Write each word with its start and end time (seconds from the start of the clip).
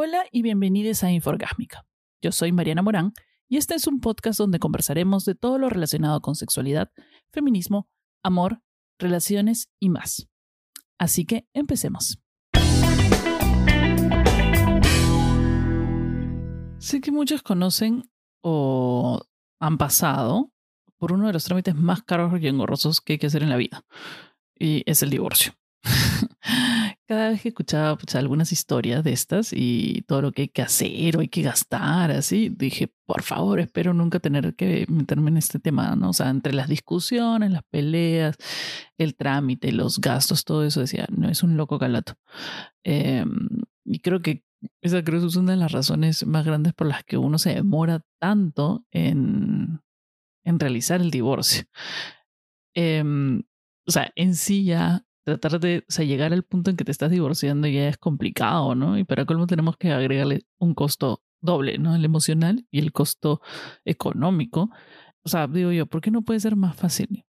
Hola 0.00 0.26
y 0.30 0.42
bienvenidos 0.42 1.02
a 1.02 1.10
Inforgásmica. 1.10 1.84
Yo 2.22 2.30
soy 2.30 2.52
Mariana 2.52 2.82
Morán 2.82 3.14
y 3.48 3.56
este 3.56 3.74
es 3.74 3.88
un 3.88 3.98
podcast 3.98 4.38
donde 4.38 4.60
conversaremos 4.60 5.24
de 5.24 5.34
todo 5.34 5.58
lo 5.58 5.68
relacionado 5.68 6.20
con 6.20 6.36
sexualidad, 6.36 6.92
feminismo, 7.32 7.88
amor, 8.22 8.62
relaciones 9.00 9.72
y 9.80 9.88
más. 9.88 10.28
Así 10.98 11.24
que 11.24 11.48
empecemos. 11.52 12.20
Sé 16.78 17.00
que 17.00 17.10
muchos 17.10 17.42
conocen 17.42 18.08
o 18.40 19.20
han 19.58 19.78
pasado 19.78 20.52
por 20.96 21.10
uno 21.10 21.26
de 21.26 21.32
los 21.32 21.42
trámites 21.42 21.74
más 21.74 22.04
caros 22.04 22.40
y 22.40 22.46
engorrosos 22.46 23.00
que 23.00 23.14
hay 23.14 23.18
que 23.18 23.26
hacer 23.26 23.42
en 23.42 23.50
la 23.50 23.56
vida, 23.56 23.84
y 24.56 24.84
es 24.86 25.02
el 25.02 25.10
divorcio. 25.10 25.54
cada 27.08 27.30
vez 27.30 27.40
que 27.40 27.48
escuchaba 27.48 27.96
pues, 27.96 28.14
algunas 28.16 28.52
historias 28.52 29.02
de 29.02 29.12
estas 29.14 29.54
y 29.54 30.02
todo 30.06 30.20
lo 30.20 30.32
que 30.32 30.42
hay 30.42 30.48
que 30.48 30.60
hacer 30.60 31.16
o 31.16 31.20
hay 31.20 31.28
que 31.28 31.40
gastar, 31.40 32.10
así, 32.10 32.50
dije, 32.50 32.92
por 33.06 33.22
favor, 33.22 33.60
espero 33.60 33.94
nunca 33.94 34.20
tener 34.20 34.54
que 34.54 34.84
meterme 34.90 35.30
en 35.30 35.38
este 35.38 35.58
tema, 35.58 35.96
¿no? 35.96 36.10
O 36.10 36.12
sea, 36.12 36.28
entre 36.28 36.52
las 36.52 36.68
discusiones, 36.68 37.50
las 37.50 37.62
peleas, 37.70 38.36
el 38.98 39.16
trámite, 39.16 39.72
los 39.72 40.00
gastos, 40.02 40.44
todo 40.44 40.64
eso, 40.64 40.80
decía, 40.80 41.06
no, 41.10 41.30
es 41.30 41.42
un 41.42 41.56
loco 41.56 41.78
calato. 41.78 42.12
Em, 42.84 43.48
y 43.86 44.00
creo 44.00 44.20
que 44.20 44.44
esa 44.82 45.02
creo 45.02 45.26
es 45.26 45.36
una 45.36 45.52
de 45.52 45.58
las 45.58 45.72
razones 45.72 46.26
más 46.26 46.44
grandes 46.44 46.74
por 46.74 46.88
las 46.88 47.04
que 47.04 47.16
uno 47.16 47.38
se 47.38 47.54
demora 47.54 48.02
tanto 48.20 48.84
en, 48.90 49.80
en 50.44 50.60
realizar 50.60 51.00
el 51.00 51.10
divorcio. 51.10 51.64
Em, 52.74 53.44
o 53.86 53.90
sea, 53.90 54.12
en 54.14 54.34
sí 54.34 54.64
ya 54.64 55.06
tratar 55.36 55.60
de 55.60 55.84
o 55.88 55.92
sea, 55.92 56.04
llegar 56.04 56.32
al 56.32 56.42
punto 56.42 56.70
en 56.70 56.76
que 56.76 56.84
te 56.84 56.92
estás 56.92 57.10
divorciando 57.10 57.68
ya 57.68 57.88
es 57.88 57.98
complicado, 57.98 58.74
¿no? 58.74 58.98
Y 58.98 59.04
para 59.04 59.26
colmo 59.26 59.46
tenemos 59.46 59.76
que 59.76 59.92
agregarle 59.92 60.46
un 60.58 60.74
costo 60.74 61.22
doble, 61.40 61.78
¿no? 61.78 61.94
El 61.94 62.04
emocional 62.04 62.66
y 62.70 62.78
el 62.80 62.92
costo 62.92 63.40
económico. 63.84 64.70
O 65.22 65.28
sea, 65.28 65.46
digo 65.46 65.72
yo, 65.72 65.86
¿por 65.86 66.00
qué 66.00 66.10
no 66.10 66.22
puede 66.22 66.40
ser 66.40 66.56
más 66.56 66.76
fácil? 66.76 67.24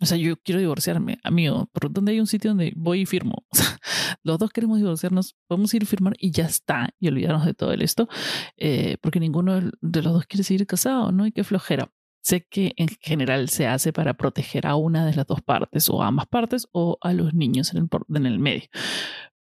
O 0.00 0.06
sea, 0.06 0.18
yo 0.18 0.36
quiero 0.36 0.60
divorciarme, 0.60 1.20
amigo, 1.22 1.70
¿por 1.72 1.92
dónde 1.92 2.10
hay 2.10 2.18
un 2.18 2.26
sitio 2.26 2.50
donde 2.50 2.72
voy 2.76 3.02
y 3.02 3.06
firmo? 3.06 3.44
O 3.52 3.56
sea, 3.56 3.78
los 4.24 4.38
dos 4.38 4.50
queremos 4.50 4.78
divorciarnos, 4.78 5.36
podemos 5.46 5.72
ir 5.74 5.84
a 5.84 5.86
firmar 5.86 6.14
y 6.18 6.32
ya 6.32 6.44
está, 6.44 6.90
y 6.98 7.08
olvidarnos 7.08 7.46
de 7.46 7.54
todo 7.54 7.72
esto, 7.72 8.08
eh, 8.56 8.96
porque 9.00 9.20
ninguno 9.20 9.60
de 9.80 10.02
los 10.02 10.12
dos 10.12 10.26
quiere 10.26 10.44
seguir 10.44 10.66
casado, 10.66 11.12
¿no? 11.12 11.26
Y 11.26 11.32
qué 11.32 11.44
flojera. 11.44 11.92
Sé 12.22 12.46
que 12.48 12.72
en 12.76 12.88
general 13.00 13.48
se 13.48 13.66
hace 13.66 13.92
para 13.92 14.14
proteger 14.14 14.66
a 14.66 14.76
una 14.76 15.04
de 15.04 15.14
las 15.14 15.26
dos 15.26 15.42
partes 15.42 15.88
o 15.88 16.02
a 16.02 16.06
ambas 16.06 16.26
partes 16.28 16.68
o 16.72 16.96
a 17.00 17.12
los 17.12 17.34
niños 17.34 17.74
en 17.74 17.78
el, 17.78 17.88
en 18.16 18.26
el 18.26 18.38
medio. 18.38 18.68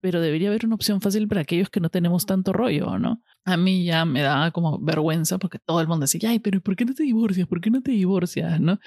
Pero 0.02 0.20
debería 0.20 0.48
haber 0.48 0.66
una 0.66 0.74
opción 0.74 1.00
fácil 1.00 1.26
para 1.26 1.40
aquellos 1.40 1.70
que 1.70 1.80
no 1.80 1.88
tenemos 1.88 2.26
tanto 2.26 2.52
rollo, 2.52 2.98
¿no? 2.98 3.22
A 3.44 3.56
mí 3.56 3.84
ya 3.84 4.04
me 4.04 4.20
da 4.20 4.50
como 4.50 4.78
vergüenza 4.78 5.38
porque 5.38 5.58
todo 5.58 5.80
el 5.80 5.88
mundo 5.88 6.04
decía, 6.04 6.30
ay, 6.30 6.38
pero 6.38 6.60
¿por 6.60 6.76
qué 6.76 6.84
no 6.84 6.94
te 6.94 7.02
divorcias? 7.02 7.48
¿Por 7.48 7.60
qué 7.60 7.70
no 7.70 7.82
te 7.82 7.92
divorcias? 7.92 8.60
¿No? 8.60 8.78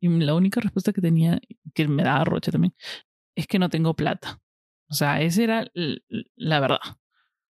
Y 0.00 0.08
la 0.08 0.34
única 0.34 0.60
respuesta 0.60 0.92
que 0.92 1.00
tenía, 1.00 1.40
que 1.74 1.88
me 1.88 2.02
daba 2.02 2.24
roche 2.24 2.52
también, 2.52 2.74
es 3.34 3.46
que 3.46 3.58
no 3.58 3.70
tengo 3.70 3.94
plata. 3.94 4.40
O 4.90 4.94
sea, 4.94 5.22
esa 5.22 5.42
era 5.42 5.70
la 6.36 6.60
verdad 6.60 6.78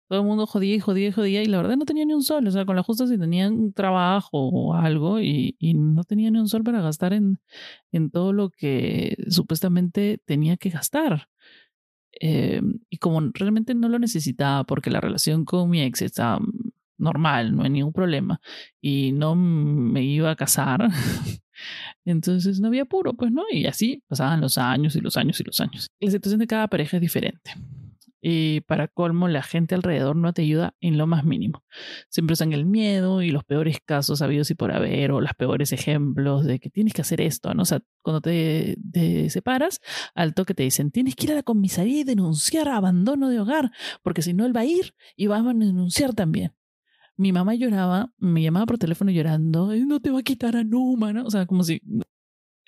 todo 0.09 0.21
el 0.21 0.25
mundo 0.25 0.47
jodía 0.47 0.75
y 0.75 0.79
jodía 0.79 1.09
y 1.09 1.11
jodía 1.11 1.43
y 1.43 1.45
la 1.45 1.57
verdad 1.57 1.77
no 1.77 1.85
tenía 1.85 2.03
ni 2.03 2.13
un 2.13 2.23
sol, 2.23 2.47
o 2.47 2.51
sea, 2.51 2.65
con 2.65 2.75
la 2.75 2.81
justa 2.81 3.05
si 3.05 3.19
tenían 3.19 3.73
trabajo 3.73 4.49
o 4.49 4.73
algo 4.73 5.21
y, 5.21 5.55
no 5.61 6.03
tenía 6.03 6.31
ni 6.31 6.39
un 6.39 6.49
sol 6.49 6.63
para 6.63 6.81
gastar 6.81 7.13
en, 7.13 7.39
en 7.91 8.09
todo 8.09 8.33
lo 8.33 8.49
que 8.49 9.15
supuestamente 9.29 10.19
tenía 10.25 10.57
que 10.57 10.71
gastar. 10.71 11.29
Eh, 12.19 12.59
y 12.89 12.97
como 12.97 13.21
realmente 13.33 13.75
no 13.75 13.87
lo 13.87 13.99
necesitaba 13.99 14.63
porque 14.63 14.89
la 14.89 14.99
relación 14.99 15.45
con 15.45 15.69
mi 15.69 15.83
ex 15.83 16.01
estaba 16.01 16.39
normal, 16.97 17.55
no 17.55 17.63
hay 17.63 17.69
ningún 17.69 17.93
problema 17.93 18.41
y 18.81 19.11
no 19.11 19.35
me 19.35 20.03
iba 20.03 20.31
a 20.31 20.35
casar, 20.35 20.89
entonces 22.03 22.59
no 22.59 22.67
había 22.67 22.81
apuro, 22.81 23.13
pues 23.13 23.31
no, 23.31 23.43
y 23.51 23.67
así 23.67 24.03
pasaban 24.07 24.41
los 24.41 24.57
años 24.57 24.95
y 24.95 25.01
los 25.01 25.17
años 25.17 25.39
y 25.39 25.43
los 25.43 25.59
años. 25.61 25.91
La 25.99 26.09
situación 26.09 26.39
de 26.39 26.47
cada 26.47 26.67
pareja 26.67 26.97
es 26.97 27.01
diferente. 27.01 27.53
Y 28.21 28.61
para 28.61 28.87
colmo, 28.87 29.27
la 29.27 29.43
gente 29.43 29.75
alrededor 29.75 30.15
no 30.15 30.33
te 30.33 30.41
ayuda 30.41 30.75
en 30.81 30.97
lo 30.97 31.07
más 31.07 31.23
mínimo. 31.23 31.63
Siempre 32.09 32.33
usan 32.33 32.51
el 32.51 32.65
miedo 32.65 33.21
y 33.21 33.31
los 33.31 33.45
peores 33.45 33.77
casos 33.83 34.21
habidos 34.21 34.51
y 34.51 34.55
por 34.55 34.71
haber, 34.71 35.11
o 35.11 35.21
los 35.21 35.33
peores 35.35 35.71
ejemplos 35.71 36.45
de 36.45 36.59
que 36.59 36.69
tienes 36.69 36.93
que 36.93 37.01
hacer 37.01 37.21
esto, 37.21 37.53
¿no? 37.53 37.63
O 37.63 37.65
sea, 37.65 37.81
cuando 38.01 38.21
te, 38.21 38.77
separas, 39.29 39.81
al 40.15 40.33
toque 40.33 40.53
te 40.53 40.63
dicen, 40.63 40.91
tienes 40.91 41.15
que 41.15 41.27
ir 41.27 41.31
a 41.31 41.35
la 41.35 41.43
comisaría 41.43 42.01
y 42.01 42.03
denunciar 42.03 42.67
abandono 42.67 43.29
de 43.29 43.39
hogar, 43.39 43.71
porque 44.03 44.21
si 44.21 44.33
no, 44.33 44.45
él 44.45 44.55
va 44.55 44.61
a 44.61 44.65
ir 44.65 44.93
y 45.15 45.27
va 45.27 45.37
a 45.37 45.43
denunciar 45.43 46.13
también. 46.13 46.53
Mi 47.17 47.31
mamá 47.33 47.55
lloraba, 47.55 48.13
me 48.17 48.41
llamaba 48.41 48.65
por 48.65 48.77
teléfono 48.77 49.11
llorando, 49.11 49.75
no 49.75 49.99
te 49.99 50.09
va 50.11 50.19
a 50.19 50.23
quitar 50.23 50.55
a 50.55 50.63
Numa, 50.63 51.13
¿no? 51.13 51.25
O 51.25 51.31
sea, 51.31 51.45
como 51.45 51.63
si 51.63 51.81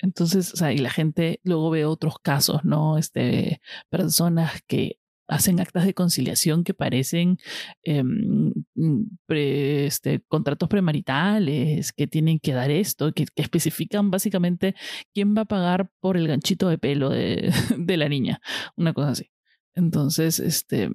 entonces, 0.02 0.54
o 0.54 0.58
sea, 0.58 0.74
y 0.74 0.80
la 0.80 0.90
gente 0.90 1.40
luego 1.44 1.70
ve 1.70 1.86
otros 1.86 2.16
casos, 2.20 2.66
¿no? 2.66 2.98
Este, 2.98 3.62
personas 3.90 4.62
que 4.68 4.98
hacen 5.32 5.62
actas 5.62 5.86
de 5.86 5.94
conciliación 5.94 6.66
que 6.66 6.74
parecen 6.74 7.38
em, 7.84 8.52
mm, 8.76 9.04
este, 9.30 10.20
contratos 10.28 10.68
premaritales, 10.68 11.94
que 11.94 12.06
tienen 12.06 12.40
que 12.40 12.52
dar 12.52 12.70
esto, 12.70 13.14
que, 13.14 13.26
especifican 13.36 14.12
básicamente 14.12 14.76
quién 15.14 15.34
va 15.36 15.44
a 15.44 15.46
pagar 15.46 15.90
por 16.02 16.18
el 16.18 16.28
ganchito 16.28 16.68
de 16.68 16.78
pelo 16.78 17.10
de, 17.10 17.50
la 17.98 18.10
niña, 18.10 18.42
una 18.76 18.94
cosa 18.94 19.12
así. 19.12 19.32
Entonces, 19.74 20.40
este, 20.40 20.92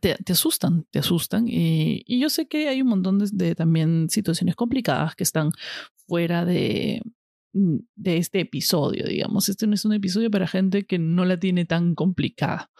te, 0.00 0.16
asustan, 0.32 0.86
te 0.90 1.00
asustan. 1.00 1.44
Y, 1.46 2.02
yo 2.18 2.30
sé 2.30 2.48
que 2.48 2.68
hay 2.68 2.80
un 2.80 2.88
montón 2.88 3.18
de, 3.18 3.54
también 3.54 4.08
situaciones 4.08 4.56
complicadas 4.56 5.14
que 5.16 5.24
están 5.24 5.50
fuera 6.06 6.46
de, 6.46 7.02
de 7.54 8.16
este 8.16 8.40
episodio, 8.40 9.06
digamos. 9.06 9.48
Este 9.48 9.66
no 9.66 9.74
es 9.74 9.84
un 9.84 9.92
episodio 9.92 10.30
para 10.30 10.46
gente 10.46 10.86
que 10.86 10.98
no 10.98 11.24
la 11.24 11.38
tiene 11.38 11.64
tan 11.64 11.94
complicada. 11.94 12.70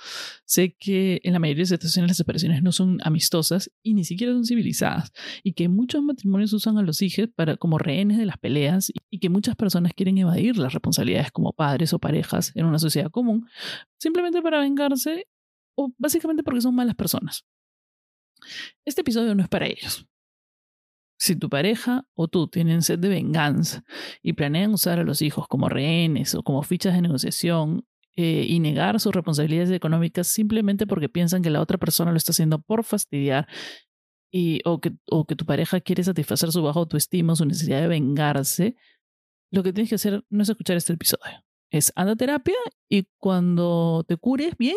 Sé 0.44 0.74
que 0.78 1.20
en 1.22 1.32
la 1.32 1.38
mayoría 1.38 1.62
de 1.62 1.66
situaciones 1.66 2.10
las 2.10 2.16
separaciones 2.16 2.62
no 2.62 2.72
son 2.72 2.98
amistosas 3.04 3.70
y 3.82 3.94
ni 3.94 4.04
siquiera 4.04 4.32
son 4.32 4.44
civilizadas 4.44 5.12
y 5.42 5.52
que 5.52 5.68
muchos 5.68 6.02
matrimonios 6.02 6.52
usan 6.52 6.76
a 6.76 6.82
los 6.82 7.02
hijos 7.02 7.28
para, 7.34 7.56
como 7.56 7.78
rehenes 7.78 8.18
de 8.18 8.26
las 8.26 8.36
peleas 8.36 8.92
y 9.10 9.20
que 9.20 9.28
muchas 9.28 9.54
personas 9.54 9.92
quieren 9.94 10.18
evadir 10.18 10.58
las 10.58 10.72
responsabilidades 10.72 11.30
como 11.30 11.52
padres 11.52 11.92
o 11.92 12.00
parejas 12.00 12.52
en 12.56 12.66
una 12.66 12.78
sociedad 12.78 13.10
común 13.10 13.46
simplemente 13.98 14.42
para 14.42 14.60
vengarse 14.60 15.28
o 15.76 15.92
básicamente 15.98 16.42
porque 16.42 16.60
son 16.60 16.74
malas 16.74 16.96
personas. 16.96 17.44
Este 18.84 19.02
episodio 19.02 19.34
no 19.34 19.42
es 19.42 19.48
para 19.48 19.66
ellos. 19.66 20.06
Si 21.16 21.36
tu 21.36 21.48
pareja 21.48 22.06
o 22.14 22.28
tú 22.28 22.48
tienen 22.48 22.82
sed 22.82 22.98
de 22.98 23.08
venganza 23.08 23.84
y 24.22 24.32
planean 24.32 24.74
usar 24.74 24.98
a 24.98 25.04
los 25.04 25.22
hijos 25.22 25.46
como 25.48 25.68
rehenes 25.68 26.34
o 26.34 26.42
como 26.42 26.62
fichas 26.62 26.94
de 26.94 27.02
negociación 27.02 27.86
eh, 28.16 28.46
y 28.48 28.60
negar 28.60 29.00
sus 29.00 29.14
responsabilidades 29.14 29.70
económicas 29.70 30.26
simplemente 30.26 30.86
porque 30.86 31.08
piensan 31.08 31.42
que 31.42 31.50
la 31.50 31.60
otra 31.60 31.78
persona 31.78 32.10
lo 32.10 32.16
está 32.16 32.32
haciendo 32.32 32.60
por 32.60 32.84
fastidiar 32.84 33.48
y, 34.30 34.60
o, 34.64 34.80
que, 34.80 34.92
o 35.10 35.26
que 35.26 35.36
tu 35.36 35.46
pareja 35.46 35.80
quiere 35.80 36.02
satisfacer 36.02 36.50
su 36.50 36.62
baja 36.62 36.80
autoestima, 36.80 37.36
su 37.36 37.44
necesidad 37.44 37.80
de 37.80 37.88
vengarse, 37.88 38.76
lo 39.52 39.62
que 39.62 39.72
tienes 39.72 39.88
que 39.88 39.94
hacer 39.94 40.24
no 40.28 40.42
es 40.42 40.48
escuchar 40.48 40.76
este 40.76 40.92
episodio. 40.92 41.44
Es 41.70 41.92
anda 41.94 42.12
a 42.12 42.16
terapia 42.16 42.56
y 42.88 43.08
cuando 43.18 44.04
te 44.06 44.16
cures 44.16 44.56
bien, 44.56 44.76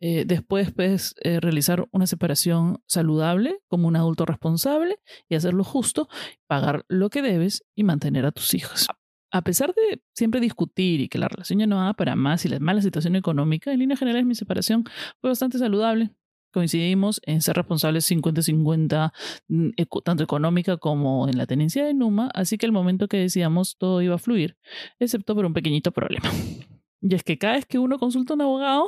eh, 0.00 0.24
después 0.26 0.72
puedes 0.72 1.14
eh, 1.22 1.40
realizar 1.40 1.86
una 1.92 2.06
separación 2.06 2.82
saludable 2.86 3.60
como 3.68 3.86
un 3.86 3.96
adulto 3.96 4.24
responsable 4.24 4.98
y 5.28 5.34
hacerlo 5.34 5.62
justo, 5.62 6.08
pagar 6.46 6.84
lo 6.88 7.10
que 7.10 7.22
debes 7.22 7.64
y 7.74 7.84
mantener 7.84 8.24
a 8.24 8.32
tus 8.32 8.54
hijos. 8.54 8.88
A 9.32 9.42
pesar 9.42 9.74
de 9.74 10.02
siempre 10.12 10.40
discutir 10.40 11.00
y 11.00 11.08
que 11.08 11.18
la 11.18 11.28
relación 11.28 11.60
ya 11.60 11.66
no 11.66 11.76
va 11.76 11.94
para 11.94 12.16
más 12.16 12.44
y 12.44 12.48
la 12.48 12.58
mala 12.58 12.82
situación 12.82 13.14
económica, 13.14 13.72
en 13.72 13.78
líneas 13.78 13.98
generales 13.98 14.26
mi 14.26 14.34
separación 14.34 14.84
fue 15.20 15.30
bastante 15.30 15.58
saludable. 15.58 16.10
Coincidimos 16.52 17.20
en 17.24 17.42
ser 17.42 17.54
responsables 17.54 18.10
50-50, 18.10 19.12
mm, 19.46 19.68
tanto 20.02 20.24
económica 20.24 20.78
como 20.78 21.28
en 21.28 21.38
la 21.38 21.46
tenencia 21.46 21.84
de 21.84 21.94
Numa, 21.94 22.28
así 22.34 22.58
que 22.58 22.66
el 22.66 22.72
momento 22.72 23.06
que 23.06 23.18
decíamos 23.18 23.76
todo 23.78 24.02
iba 24.02 24.16
a 24.16 24.18
fluir, 24.18 24.56
excepto 24.98 25.36
por 25.36 25.44
un 25.44 25.52
pequeñito 25.52 25.92
problema. 25.92 26.28
Y 27.02 27.14
es 27.14 27.22
que 27.22 27.38
cada 27.38 27.54
vez 27.54 27.66
que 27.66 27.78
uno 27.78 27.98
consulta 27.98 28.34
a 28.34 28.36
un 28.36 28.42
abogado, 28.42 28.86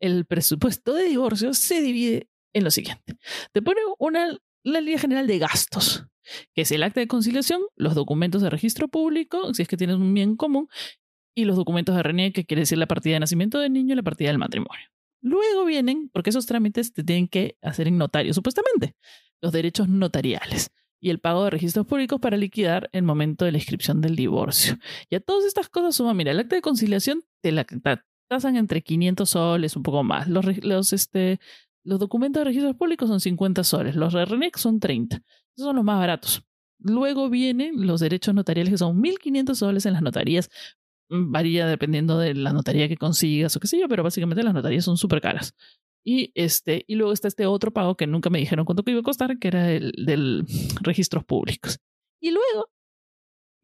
el 0.00 0.24
presupuesto 0.24 0.94
de 0.94 1.04
divorcio 1.04 1.54
se 1.54 1.80
divide 1.80 2.28
en 2.52 2.64
lo 2.64 2.70
siguiente. 2.70 3.16
Te 3.52 3.62
pone 3.62 3.80
una, 3.98 4.36
la 4.64 4.80
línea 4.80 4.98
general 4.98 5.26
de 5.26 5.38
gastos, 5.38 6.06
que 6.54 6.62
es 6.62 6.72
el 6.72 6.82
acta 6.82 7.00
de 7.00 7.06
conciliación, 7.06 7.62
los 7.76 7.94
documentos 7.94 8.42
de 8.42 8.50
registro 8.50 8.88
público, 8.88 9.54
si 9.54 9.62
es 9.62 9.68
que 9.68 9.76
tienes 9.76 9.96
un 9.96 10.12
bien 10.12 10.36
común, 10.36 10.68
y 11.34 11.44
los 11.44 11.56
documentos 11.56 11.94
de 11.94 12.02
RNE, 12.02 12.32
que 12.32 12.44
quiere 12.44 12.62
decir 12.62 12.78
la 12.78 12.86
partida 12.86 13.14
de 13.14 13.20
nacimiento 13.20 13.58
del 13.58 13.72
niño 13.72 13.94
y 13.94 13.96
la 13.96 14.02
partida 14.02 14.28
del 14.28 14.38
matrimonio. 14.38 14.86
Luego 15.22 15.64
vienen, 15.64 16.10
porque 16.12 16.30
esos 16.30 16.46
trámites 16.46 16.92
te 16.92 17.04
tienen 17.04 17.28
que 17.28 17.56
hacer 17.62 17.86
en 17.86 17.96
notario, 17.96 18.34
supuestamente, 18.34 18.96
los 19.40 19.52
derechos 19.52 19.88
notariales 19.88 20.70
y 21.02 21.10
el 21.10 21.18
pago 21.18 21.42
de 21.44 21.50
registros 21.50 21.84
públicos 21.84 22.20
para 22.20 22.36
liquidar 22.36 22.88
el 22.92 23.02
momento 23.02 23.44
de 23.44 23.50
la 23.50 23.58
inscripción 23.58 24.00
del 24.00 24.14
divorcio. 24.14 24.78
Y 25.10 25.16
a 25.16 25.20
todas 25.20 25.44
estas 25.44 25.68
cosas 25.68 25.96
suma, 25.96 26.14
mira, 26.14 26.30
el 26.30 26.38
acta 26.38 26.54
de 26.54 26.62
conciliación 26.62 27.24
te 27.42 27.50
la 27.50 27.66
tasan 28.28 28.56
entre 28.56 28.82
500 28.82 29.28
soles, 29.28 29.76
un 29.76 29.82
poco 29.82 30.04
más. 30.04 30.28
Los, 30.28 30.64
los, 30.64 30.92
este, 30.92 31.40
Los 31.82 31.98
documentos 31.98 32.40
de 32.40 32.44
registros 32.44 32.76
públicos 32.76 33.08
son 33.08 33.20
50 33.20 33.64
soles, 33.64 33.96
los 33.96 34.12
de 34.12 34.50
son 34.54 34.78
30. 34.78 35.16
Esos 35.16 35.66
son 35.66 35.74
los 35.74 35.84
más 35.84 35.98
baratos. 35.98 36.44
Luego 36.78 37.28
vienen 37.28 37.84
los 37.84 38.00
derechos 38.00 38.32
notariales 38.32 38.70
que 38.70 38.78
son 38.78 39.02
1.500 39.02 39.54
soles 39.56 39.86
en 39.86 39.94
las 39.94 40.02
notarías. 40.02 40.50
Mm, 41.08 41.32
varía 41.32 41.66
dependiendo 41.66 42.16
de 42.18 42.34
la 42.34 42.52
notaría 42.52 42.86
que 42.86 42.96
consigas 42.96 43.56
o 43.56 43.60
qué 43.60 43.66
sé 43.66 43.78
yo, 43.78 43.88
pero 43.88 44.04
básicamente 44.04 44.44
las 44.44 44.54
notarías 44.54 44.84
son 44.84 44.96
súper 44.96 45.20
caras. 45.20 45.52
Y, 46.04 46.32
este, 46.34 46.84
y 46.86 46.96
luego 46.96 47.12
está 47.12 47.28
este 47.28 47.46
otro 47.46 47.72
pago 47.72 47.96
que 47.96 48.06
nunca 48.06 48.30
me 48.30 48.38
dijeron 48.38 48.64
cuánto 48.64 48.82
iba 48.90 49.00
a 49.00 49.04
costar, 49.04 49.38
que 49.38 49.48
era 49.48 49.70
el 49.70 49.92
del 50.04 50.44
registros 50.82 51.24
públicos. 51.24 51.78
Y 52.20 52.30
luego, 52.30 52.70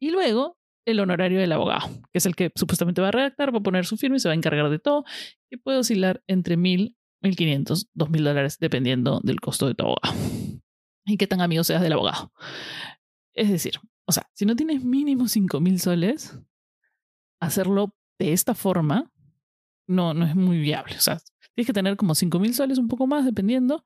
y 0.01 0.11
luego 0.11 0.57
el 0.85 0.99
honorario 0.99 1.39
del 1.39 1.51
abogado, 1.51 1.89
que 2.11 2.17
es 2.17 2.25
el 2.25 2.35
que 2.35 2.51
supuestamente 2.55 3.01
va 3.01 3.09
a 3.09 3.11
redactar, 3.11 3.53
va 3.53 3.59
a 3.59 3.63
poner 3.63 3.85
su 3.85 3.97
firma 3.97 4.15
y 4.15 4.19
se 4.19 4.29
va 4.29 4.33
a 4.33 4.37
encargar 4.37 4.69
de 4.69 4.79
todo, 4.79 5.03
que 5.49 5.57
puede 5.57 5.77
oscilar 5.77 6.23
entre 6.27 6.57
mil, 6.57 6.97
mil 7.21 7.35
quinientos, 7.35 7.89
dos 7.93 8.09
mil 8.09 8.23
dólares, 8.23 8.57
dependiendo 8.59 9.19
del 9.23 9.39
costo 9.39 9.67
de 9.67 9.75
tu 9.75 9.83
abogado 9.83 10.15
y 11.09 11.17
qué 11.17 11.27
tan 11.27 11.41
amigo 11.41 11.63
seas 11.63 11.81
del 11.81 11.93
abogado. 11.93 12.31
Es 13.33 13.49
decir, 13.49 13.73
o 14.05 14.11
sea, 14.11 14.29
si 14.33 14.45
no 14.45 14.55
tienes 14.55 14.83
mínimo 14.83 15.27
cinco 15.27 15.59
mil 15.59 15.79
soles, 15.79 16.39
hacerlo 17.39 17.95
de 18.19 18.33
esta 18.33 18.53
forma 18.53 19.11
no, 19.87 20.13
no 20.13 20.25
es 20.25 20.35
muy 20.35 20.59
viable. 20.59 20.95
O 20.95 21.01
sea, 21.01 21.19
tienes 21.59 21.67
que 21.67 21.73
tener 21.73 21.97
como 21.97 22.15
cinco 22.15 22.39
mil 22.39 22.53
soles, 22.53 22.77
un 22.77 22.87
poco 22.87 23.05
más, 23.05 23.25
dependiendo, 23.25 23.85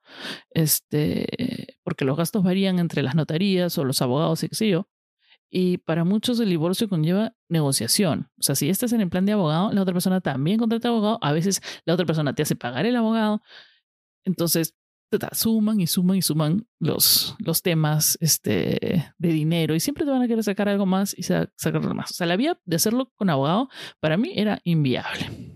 este, 0.51 1.77
porque 1.81 2.05
los 2.05 2.15
gastos 2.15 2.43
varían 2.43 2.77
entre 2.77 3.01
las 3.01 3.15
notarías 3.15 3.75
o 3.79 3.83
los 3.83 3.99
abogados 4.03 4.43
y 4.43 4.49
qué 4.49 4.55
sé 4.55 4.69
yo. 4.69 4.87
Y 5.49 5.79
para 5.79 6.03
muchos 6.03 6.39
el 6.39 6.49
divorcio 6.49 6.87
conlleva 6.87 7.35
negociación. 7.49 8.29
O 8.37 8.43
sea, 8.43 8.53
si 8.53 8.69
estás 8.69 8.93
en 8.93 9.01
el 9.01 9.09
plan 9.09 9.25
de 9.25 9.31
abogado, 9.31 9.71
la 9.71 9.81
otra 9.81 9.93
persona 9.93 10.21
también 10.21 10.59
contrata 10.59 10.89
abogado. 10.89 11.17
A 11.21 11.31
veces 11.31 11.61
la 11.85 11.95
otra 11.95 12.05
persona 12.05 12.33
te 12.33 12.43
hace 12.43 12.55
pagar 12.55 12.85
el 12.85 12.95
abogado. 12.95 13.41
Entonces, 14.23 14.75
suman 15.31 15.79
y 15.81 15.87
suman 15.87 16.17
y 16.17 16.21
suman 16.21 16.67
los, 16.79 17.35
los 17.39 17.61
temas 17.63 18.17
este, 18.21 19.13
de 19.17 19.27
dinero 19.29 19.75
y 19.75 19.79
siempre 19.79 20.05
te 20.05 20.11
van 20.11 20.21
a 20.21 20.27
querer 20.27 20.43
sacar 20.43 20.69
algo 20.69 20.85
más 20.85 21.15
y 21.17 21.23
sacar 21.23 21.93
más. 21.93 22.11
O 22.11 22.13
sea, 22.13 22.27
la 22.27 22.35
vía 22.35 22.59
de 22.65 22.75
hacerlo 22.75 23.11
con 23.15 23.29
abogado 23.31 23.69
para 23.99 24.17
mí 24.17 24.31
era 24.35 24.59
inviable. 24.63 25.52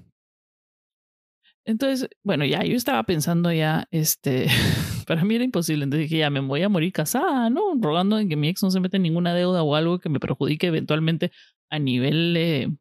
Entonces, 1.67 2.07
bueno, 2.23 2.45
ya 2.45 2.63
yo 2.63 2.77
estaba 2.77 3.03
pensando 3.03 3.51
ya, 3.51 3.89
este, 3.91 4.47
para 5.05 5.25
mí 5.25 5.35
era 5.35 5.43
imposible. 5.43 5.83
Entonces 5.83 6.09
dije, 6.09 6.19
ya 6.19 6.29
me 6.29 6.39
voy 6.39 6.63
a 6.63 6.69
morir 6.69 6.93
casada, 6.93 7.49
¿no? 7.49 7.73
Rogando 7.77 8.17
en 8.19 8.29
que 8.29 8.37
mi 8.37 8.47
ex 8.47 8.63
no 8.63 8.71
se 8.71 8.79
meta 8.79 8.95
en 8.95 9.03
ninguna 9.03 9.33
deuda 9.33 9.63
o 9.63 9.75
algo 9.75 9.99
que 9.99 10.07
me 10.07 10.21
perjudique 10.21 10.67
eventualmente 10.67 11.31
a 11.69 11.77
nivel 11.77 12.33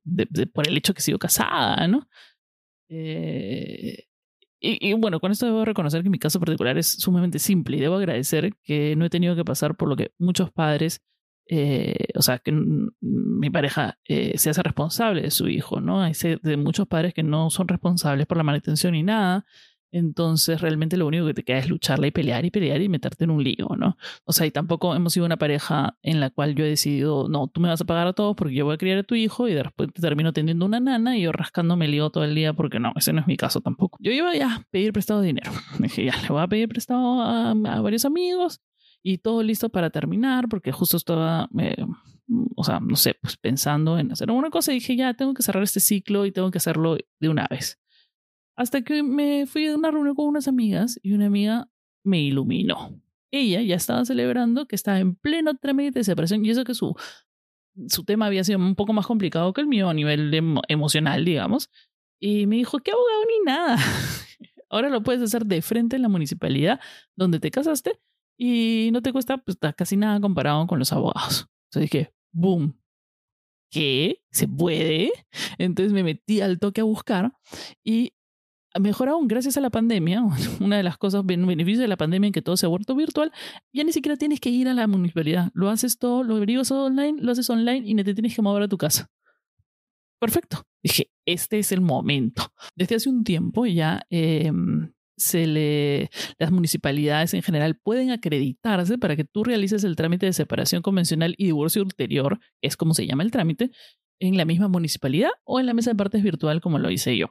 de, 0.04 0.46
por 0.46 0.68
el 0.68 0.76
hecho 0.76 0.94
que 0.94 1.00
he 1.00 1.02
sido 1.02 1.18
casada, 1.18 1.88
¿no? 1.88 2.08
Eh, 2.88 4.04
y, 4.60 4.92
bueno, 4.94 5.18
con 5.18 5.32
esto 5.32 5.46
debo 5.46 5.64
reconocer 5.64 6.04
que 6.04 6.10
mi 6.10 6.20
caso 6.20 6.38
particular 6.38 6.78
es 6.78 6.86
sumamente 6.86 7.40
simple 7.40 7.76
y 7.76 7.80
debo 7.80 7.96
agradecer 7.96 8.54
que 8.62 8.94
no 8.94 9.04
he 9.04 9.10
tenido 9.10 9.34
que 9.34 9.44
pasar 9.44 9.76
por 9.76 9.88
lo 9.88 9.96
que 9.96 10.12
muchos 10.18 10.52
padres 10.52 11.02
eh, 11.48 12.08
o 12.14 12.22
sea, 12.22 12.38
que 12.38 12.52
mi 12.52 13.50
pareja 13.50 13.98
eh, 14.04 14.36
se 14.36 14.50
hace 14.50 14.62
responsable 14.62 15.22
de 15.22 15.30
su 15.30 15.48
hijo, 15.48 15.80
¿no? 15.80 16.02
Hay 16.02 16.12
de 16.42 16.56
muchos 16.56 16.88
padres 16.88 17.14
que 17.14 17.22
no 17.22 17.50
son 17.50 17.68
responsables 17.68 18.26
por 18.26 18.36
la 18.36 18.42
manutención 18.42 18.92
ni 18.92 19.02
nada. 19.02 19.46
Entonces, 19.92 20.60
realmente 20.60 20.96
lo 20.96 21.06
único 21.06 21.24
que 21.26 21.34
te 21.34 21.44
queda 21.44 21.58
es 21.58 21.68
lucharla 21.68 22.08
y 22.08 22.10
pelear 22.10 22.44
y 22.44 22.50
pelear 22.50 22.82
y 22.82 22.88
meterte 22.88 23.24
en 23.24 23.30
un 23.30 23.42
lío, 23.42 23.68
¿no? 23.78 23.96
O 24.24 24.32
sea, 24.32 24.44
y 24.44 24.50
tampoco 24.50 24.94
hemos 24.94 25.12
sido 25.12 25.24
una 25.24 25.38
pareja 25.38 25.96
en 26.02 26.20
la 26.20 26.30
cual 26.30 26.56
yo 26.56 26.64
he 26.64 26.68
decidido, 26.68 27.28
no, 27.28 27.46
tú 27.46 27.60
me 27.60 27.68
vas 27.68 27.80
a 27.80 27.84
pagar 27.84 28.08
a 28.08 28.12
todos 28.12 28.34
porque 28.36 28.54
yo 28.54 28.64
voy 28.64 28.74
a 28.74 28.78
criar 28.78 28.98
a 28.98 29.02
tu 29.04 29.14
hijo 29.14 29.48
y 29.48 29.54
después 29.54 29.92
te 29.94 30.02
termino 30.02 30.32
teniendo 30.32 30.66
una 30.66 30.80
nana 30.80 31.16
y 31.16 31.22
yo 31.22 31.32
rascándome 31.32 31.84
el 31.84 31.92
lío 31.92 32.10
todo 32.10 32.24
el 32.24 32.34
día 32.34 32.52
porque 32.52 32.80
no, 32.80 32.92
ese 32.96 33.12
no 33.12 33.20
es 33.20 33.26
mi 33.28 33.36
caso 33.36 33.60
tampoco. 33.60 33.96
Yo 34.00 34.10
iba 34.10 34.34
ya 34.34 34.56
a 34.56 34.62
pedir 34.70 34.92
prestado 34.92 35.22
dinero. 35.22 35.52
Dije, 35.78 36.04
ya, 36.04 36.20
le 36.20 36.28
voy 36.28 36.42
a 36.42 36.48
pedir 36.48 36.68
prestado 36.68 37.22
a 37.22 37.54
varios 37.80 38.04
amigos 38.04 38.60
y 39.06 39.18
todo 39.18 39.44
listo 39.44 39.68
para 39.68 39.90
terminar, 39.90 40.48
porque 40.48 40.72
justo 40.72 40.96
estaba, 40.96 41.48
eh, 41.60 41.76
o 42.56 42.64
sea, 42.64 42.80
no 42.80 42.96
sé, 42.96 43.14
pues 43.22 43.36
pensando 43.36 44.00
en 44.00 44.10
hacer 44.10 44.32
una 44.32 44.50
cosa 44.50 44.72
y 44.72 44.80
dije, 44.80 44.96
ya, 44.96 45.14
tengo 45.14 45.32
que 45.32 45.44
cerrar 45.44 45.62
este 45.62 45.78
ciclo 45.78 46.26
y 46.26 46.32
tengo 46.32 46.50
que 46.50 46.58
hacerlo 46.58 46.96
de 47.20 47.28
una 47.28 47.46
vez. 47.48 47.78
Hasta 48.56 48.82
que 48.82 49.04
me 49.04 49.46
fui 49.46 49.68
a 49.68 49.76
una 49.76 49.92
reunión 49.92 50.16
con 50.16 50.26
unas 50.26 50.48
amigas 50.48 50.98
y 51.04 51.12
una 51.12 51.26
amiga 51.26 51.70
me 52.02 52.20
iluminó. 52.20 53.00
Ella 53.30 53.62
ya 53.62 53.76
estaba 53.76 54.04
celebrando 54.04 54.66
que 54.66 54.74
estaba 54.74 54.98
en 54.98 55.14
pleno 55.14 55.54
trámite 55.54 56.00
de 56.00 56.04
separación 56.04 56.44
y 56.44 56.50
eso 56.50 56.64
que 56.64 56.74
su, 56.74 56.96
su 57.86 58.02
tema 58.02 58.26
había 58.26 58.42
sido 58.42 58.58
un 58.58 58.74
poco 58.74 58.92
más 58.92 59.06
complicado 59.06 59.52
que 59.52 59.60
el 59.60 59.68
mío 59.68 59.88
a 59.88 59.94
nivel 59.94 60.34
emocional, 60.66 61.24
digamos. 61.24 61.70
Y 62.18 62.48
me 62.48 62.56
dijo, 62.56 62.80
¿qué 62.80 62.90
abogado 62.90 63.22
ni 63.24 63.44
nada? 63.52 63.76
Ahora 64.68 64.90
lo 64.90 65.04
puedes 65.04 65.22
hacer 65.22 65.46
de 65.46 65.62
frente 65.62 65.94
en 65.94 66.02
la 66.02 66.08
municipalidad 66.08 66.80
donde 67.14 67.38
te 67.38 67.52
casaste 67.52 68.00
y 68.36 68.90
no 68.92 69.02
te 69.02 69.12
cuesta 69.12 69.38
pues, 69.38 69.58
casi 69.76 69.96
nada 69.96 70.20
comparado 70.20 70.66
con 70.66 70.78
los 70.78 70.92
abogados. 70.92 71.48
Entonces 71.70 71.90
dije, 71.90 72.14
boom, 72.32 72.78
¿qué? 73.70 74.22
¿Se 74.30 74.48
puede? 74.48 75.12
Entonces 75.58 75.92
me 75.92 76.02
metí 76.02 76.40
al 76.40 76.58
toque 76.58 76.80
a 76.80 76.84
buscar 76.84 77.32
y 77.84 78.12
mejor 78.80 79.08
aún, 79.08 79.28
gracias 79.28 79.56
a 79.56 79.60
la 79.60 79.70
pandemia, 79.70 80.22
una 80.60 80.76
de 80.76 80.82
las 80.82 80.98
cosas, 80.98 81.24
beneficios 81.24 81.80
de 81.80 81.88
la 81.88 81.96
pandemia 81.96 82.28
en 82.28 82.32
que 82.32 82.42
todo 82.42 82.56
se 82.56 82.66
ha 82.66 82.68
vuelto 82.68 82.94
virtual, 82.94 83.32
ya 83.72 83.84
ni 83.84 83.92
siquiera 83.92 84.16
tienes 84.16 84.40
que 84.40 84.50
ir 84.50 84.68
a 84.68 84.74
la 84.74 84.86
municipalidad. 84.86 85.50
Lo 85.54 85.68
haces 85.68 85.98
todo, 85.98 86.22
lo 86.22 86.36
averiguas 86.36 86.70
online, 86.70 87.18
lo 87.20 87.32
haces 87.32 87.48
online 87.50 87.82
y 87.86 87.94
no 87.94 88.04
te 88.04 88.14
tienes 88.14 88.34
que 88.34 88.42
mover 88.42 88.64
a 88.64 88.68
tu 88.68 88.78
casa. 88.78 89.10
Perfecto. 90.20 90.62
Dije, 90.82 91.10
este 91.26 91.58
es 91.58 91.72
el 91.72 91.80
momento. 91.80 92.52
Desde 92.74 92.96
hace 92.96 93.08
un 93.08 93.22
tiempo 93.22 93.66
ya 93.66 94.02
eh, 94.08 94.50
se 95.16 95.46
le, 95.46 96.10
las 96.38 96.50
municipalidades 96.50 97.34
en 97.34 97.42
general 97.42 97.78
pueden 97.82 98.10
acreditarse 98.10 98.98
para 98.98 99.16
que 99.16 99.24
tú 99.24 99.44
realices 99.44 99.84
el 99.84 99.96
trámite 99.96 100.26
de 100.26 100.32
separación 100.32 100.82
convencional 100.82 101.34
y 101.38 101.46
divorcio 101.46 101.82
ulterior, 101.82 102.38
es 102.62 102.76
como 102.76 102.94
se 102.94 103.06
llama 103.06 103.22
el 103.22 103.30
trámite, 103.30 103.70
en 104.20 104.36
la 104.36 104.44
misma 104.44 104.68
municipalidad 104.68 105.30
o 105.44 105.60
en 105.60 105.66
la 105.66 105.74
mesa 105.74 105.90
de 105.90 105.96
partes 105.96 106.22
virtual 106.22 106.60
como 106.60 106.78
lo 106.78 106.90
hice 106.90 107.16
yo. 107.16 107.28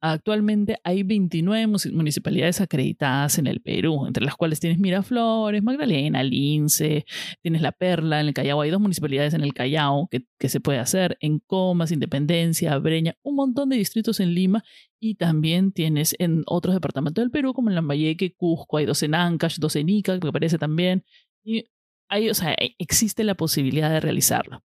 Actualmente 0.00 0.78
hay 0.84 1.02
29 1.02 1.66
municipalidades 1.92 2.60
acreditadas 2.60 3.38
en 3.38 3.48
el 3.48 3.60
Perú, 3.60 4.06
entre 4.06 4.24
las 4.24 4.36
cuales 4.36 4.60
tienes 4.60 4.78
Miraflores, 4.78 5.60
Magdalena, 5.62 6.22
Lince, 6.22 7.04
tienes 7.42 7.62
La 7.62 7.72
Perla, 7.72 8.20
en 8.20 8.28
el 8.28 8.34
Callao 8.34 8.60
hay 8.60 8.70
dos 8.70 8.80
municipalidades 8.80 9.34
en 9.34 9.42
el 9.42 9.54
Callao 9.54 10.06
que, 10.08 10.24
que 10.38 10.48
se 10.48 10.60
puede 10.60 10.78
hacer, 10.78 11.18
en 11.20 11.40
Comas, 11.40 11.90
Independencia, 11.90 12.78
Breña, 12.78 13.16
un 13.22 13.34
montón 13.34 13.70
de 13.70 13.76
distritos 13.76 14.20
en 14.20 14.34
Lima 14.34 14.62
y 15.00 15.16
también 15.16 15.72
tienes 15.72 16.14
en 16.20 16.44
otros 16.46 16.74
departamentos 16.74 17.22
del 17.22 17.32
Perú 17.32 17.52
como 17.52 17.68
en 17.68 17.74
Lambayeque, 17.74 18.34
Cusco, 18.34 18.76
hay 18.76 18.86
dos 18.86 19.02
en 19.02 19.16
Ancash, 19.16 19.58
dos 19.58 19.74
en 19.74 19.88
Ica, 19.88 20.20
que 20.20 20.26
me 20.26 20.32
parece 20.32 20.58
también, 20.58 21.04
y 21.44 21.64
hay, 22.08 22.30
o 22.30 22.34
sea, 22.34 22.52
e, 22.52 22.76
existe 22.78 23.24
la 23.24 23.34
posibilidad 23.34 23.90
de 23.90 24.00
realizarlo. 24.00 24.62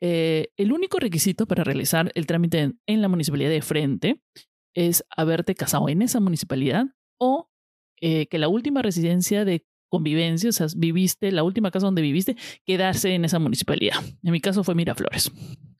Eh, 0.00 0.48
el 0.56 0.72
único 0.72 0.98
requisito 0.98 1.46
para 1.46 1.62
realizar 1.62 2.10
el 2.14 2.26
trámite 2.26 2.72
en 2.86 3.02
la 3.02 3.08
municipalidad 3.08 3.50
de 3.50 3.62
frente 3.62 4.20
es 4.74 5.04
haberte 5.16 5.54
casado 5.54 5.88
en 5.88 6.02
esa 6.02 6.20
municipalidad 6.20 6.86
o 7.18 7.50
eh, 8.00 8.26
que 8.26 8.38
la 8.38 8.48
última 8.48 8.82
residencia 8.82 9.44
de 9.44 9.66
convivencia, 9.88 10.48
o 10.48 10.52
sea, 10.52 10.66
viviste, 10.74 11.30
la 11.30 11.42
última 11.42 11.70
casa 11.70 11.86
donde 11.86 12.02
viviste, 12.02 12.36
quedarse 12.64 13.14
en 13.14 13.24
esa 13.24 13.38
municipalidad. 13.38 13.96
En 14.22 14.32
mi 14.32 14.40
caso 14.40 14.64
fue 14.64 14.74
Miraflores. 14.74 15.30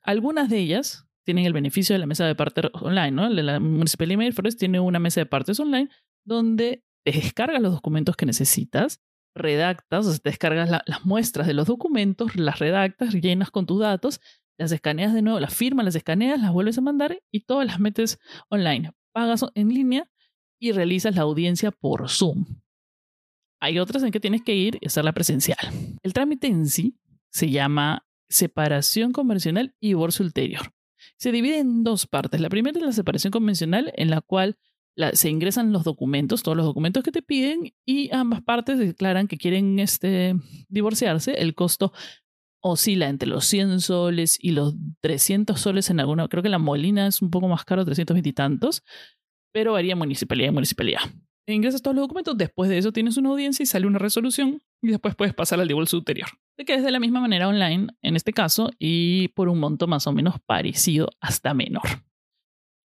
Algunas 0.03 0.49
de 0.49 0.59
ellas 0.59 1.07
tienen 1.25 1.45
el 1.45 1.53
beneficio 1.53 1.95
de 1.95 1.99
la 1.99 2.05
mesa 2.05 2.25
de 2.25 2.35
partes 2.35 2.65
online, 2.73 3.11
¿no? 3.11 3.27
La 3.29 3.59
municipalidad 3.59 4.13
de 4.13 4.25
Miraflores 4.25 4.57
tiene 4.57 4.79
una 4.79 4.99
mesa 4.99 5.21
de 5.21 5.25
partes 5.25 5.59
online 5.59 5.89
donde 6.25 6.83
te 7.03 7.11
descargas 7.11 7.61
los 7.61 7.73
documentos 7.73 8.15
que 8.15 8.25
necesitas, 8.25 9.01
redactas, 9.35 10.05
o 10.05 10.11
sea, 10.11 10.19
te 10.19 10.29
descargas 10.29 10.69
las 10.69 11.05
muestras 11.05 11.47
de 11.47 11.53
los 11.53 11.65
documentos, 11.65 12.35
las 12.35 12.59
redactas, 12.59 13.15
llenas 13.15 13.49
con 13.49 13.65
tus 13.65 13.79
datos 13.79 14.21
las 14.57 14.71
escaneas 14.71 15.13
de 15.13 15.21
nuevo, 15.21 15.39
las 15.39 15.53
firmas, 15.53 15.85
las 15.85 15.95
escaneas, 15.95 16.39
las 16.39 16.51
vuelves 16.51 16.77
a 16.77 16.81
mandar 16.81 17.19
y 17.31 17.41
todas 17.41 17.65
las 17.65 17.79
metes 17.79 18.19
online. 18.49 18.91
Pagas 19.11 19.45
en 19.55 19.69
línea 19.69 20.09
y 20.59 20.71
realizas 20.71 21.15
la 21.15 21.23
audiencia 21.23 21.71
por 21.71 22.09
Zoom. 22.09 22.45
Hay 23.59 23.79
otras 23.79 24.03
en 24.03 24.11
que 24.11 24.19
tienes 24.19 24.41
que 24.41 24.55
ir 24.55 24.77
y 24.81 24.87
hacerla 24.87 25.13
presencial. 25.13 25.57
El 26.03 26.13
trámite 26.13 26.47
en 26.47 26.67
sí 26.67 26.97
se 27.29 27.49
llama 27.49 28.05
separación 28.29 29.11
convencional 29.11 29.75
y 29.79 29.89
divorcio 29.89 30.25
ulterior. 30.25 30.73
Se 31.17 31.31
divide 31.31 31.59
en 31.59 31.83
dos 31.83 32.07
partes. 32.07 32.41
La 32.41 32.49
primera 32.49 32.77
es 32.77 32.85
la 32.85 32.91
separación 32.91 33.31
convencional, 33.31 33.93
en 33.95 34.09
la 34.09 34.21
cual 34.21 34.57
se 35.13 35.29
ingresan 35.29 35.71
los 35.71 35.83
documentos, 35.83 36.43
todos 36.43 36.55
los 36.55 36.65
documentos 36.65 37.03
que 37.03 37.11
te 37.11 37.21
piden, 37.21 37.73
y 37.85 38.13
ambas 38.13 38.41
partes 38.41 38.77
declaran 38.77 39.27
que 39.27 39.37
quieren 39.37 39.79
este, 39.79 40.35
divorciarse. 40.69 41.33
El 41.33 41.55
costo 41.55 41.93
oscila 42.63 43.09
entre 43.09 43.29
los 43.29 43.45
100 43.45 43.81
soles 43.81 44.37
y 44.41 44.51
los 44.51 44.75
300 45.01 45.59
soles 45.59 45.89
en 45.89 45.99
alguna. 45.99 46.27
Creo 46.27 46.41
que 46.41 46.49
la 46.49 46.57
Molina 46.57 47.07
es 47.07 47.21
un 47.21 47.29
poco 47.29 47.47
más 47.47 47.65
caro, 47.65 47.85
320 47.85 48.27
y 48.27 48.33
tantos, 48.33 48.83
pero 49.51 49.73
varía 49.73 49.95
municipalidad 49.95 50.49
a 50.49 50.53
municipalidad. 50.53 51.01
Ingresas 51.45 51.81
todos 51.81 51.95
los 51.95 52.03
documentos, 52.03 52.37
después 52.37 52.69
de 52.69 52.77
eso 52.77 52.93
tienes 52.93 53.17
una 53.17 53.29
audiencia 53.29 53.63
y 53.63 53.65
sale 53.65 53.85
una 53.85 53.99
resolución 53.99 54.63
y 54.81 54.87
después 54.87 55.13
puedes 55.13 55.33
pasar 55.33 55.59
al 55.59 55.67
divorcio 55.67 55.99
ulterior. 55.99 56.29
De 56.57 56.63
que 56.63 56.73
es 56.75 56.83
de 56.83 56.91
la 56.91 57.01
misma 57.01 57.19
manera 57.19 57.49
online 57.49 57.87
en 58.01 58.15
este 58.15 58.31
caso 58.31 58.71
y 58.79 59.27
por 59.29 59.49
un 59.49 59.59
monto 59.59 59.85
más 59.85 60.07
o 60.07 60.13
menos 60.13 60.35
parecido 60.45 61.09
hasta 61.19 61.53
menor. 61.53 61.83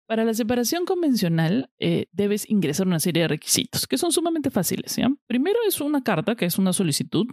Para 0.08 0.24
la 0.24 0.34
separación 0.34 0.86
convencional 0.86 1.70
eh, 1.80 2.06
debes 2.14 2.50
ingresar 2.50 2.88
una 2.88 3.02
serie 3.02 3.24
de 3.24 3.28
requisitos 3.28 3.86
que 3.86 3.98
son 3.98 4.14
sumamente 4.14 4.50
fáciles. 4.50 4.96
Primero 5.28 5.60
es 5.68 5.82
una 5.82 6.02
carta, 6.02 6.36
que 6.36 6.46
es 6.46 6.58
una 6.58 6.72
solicitud, 6.72 7.28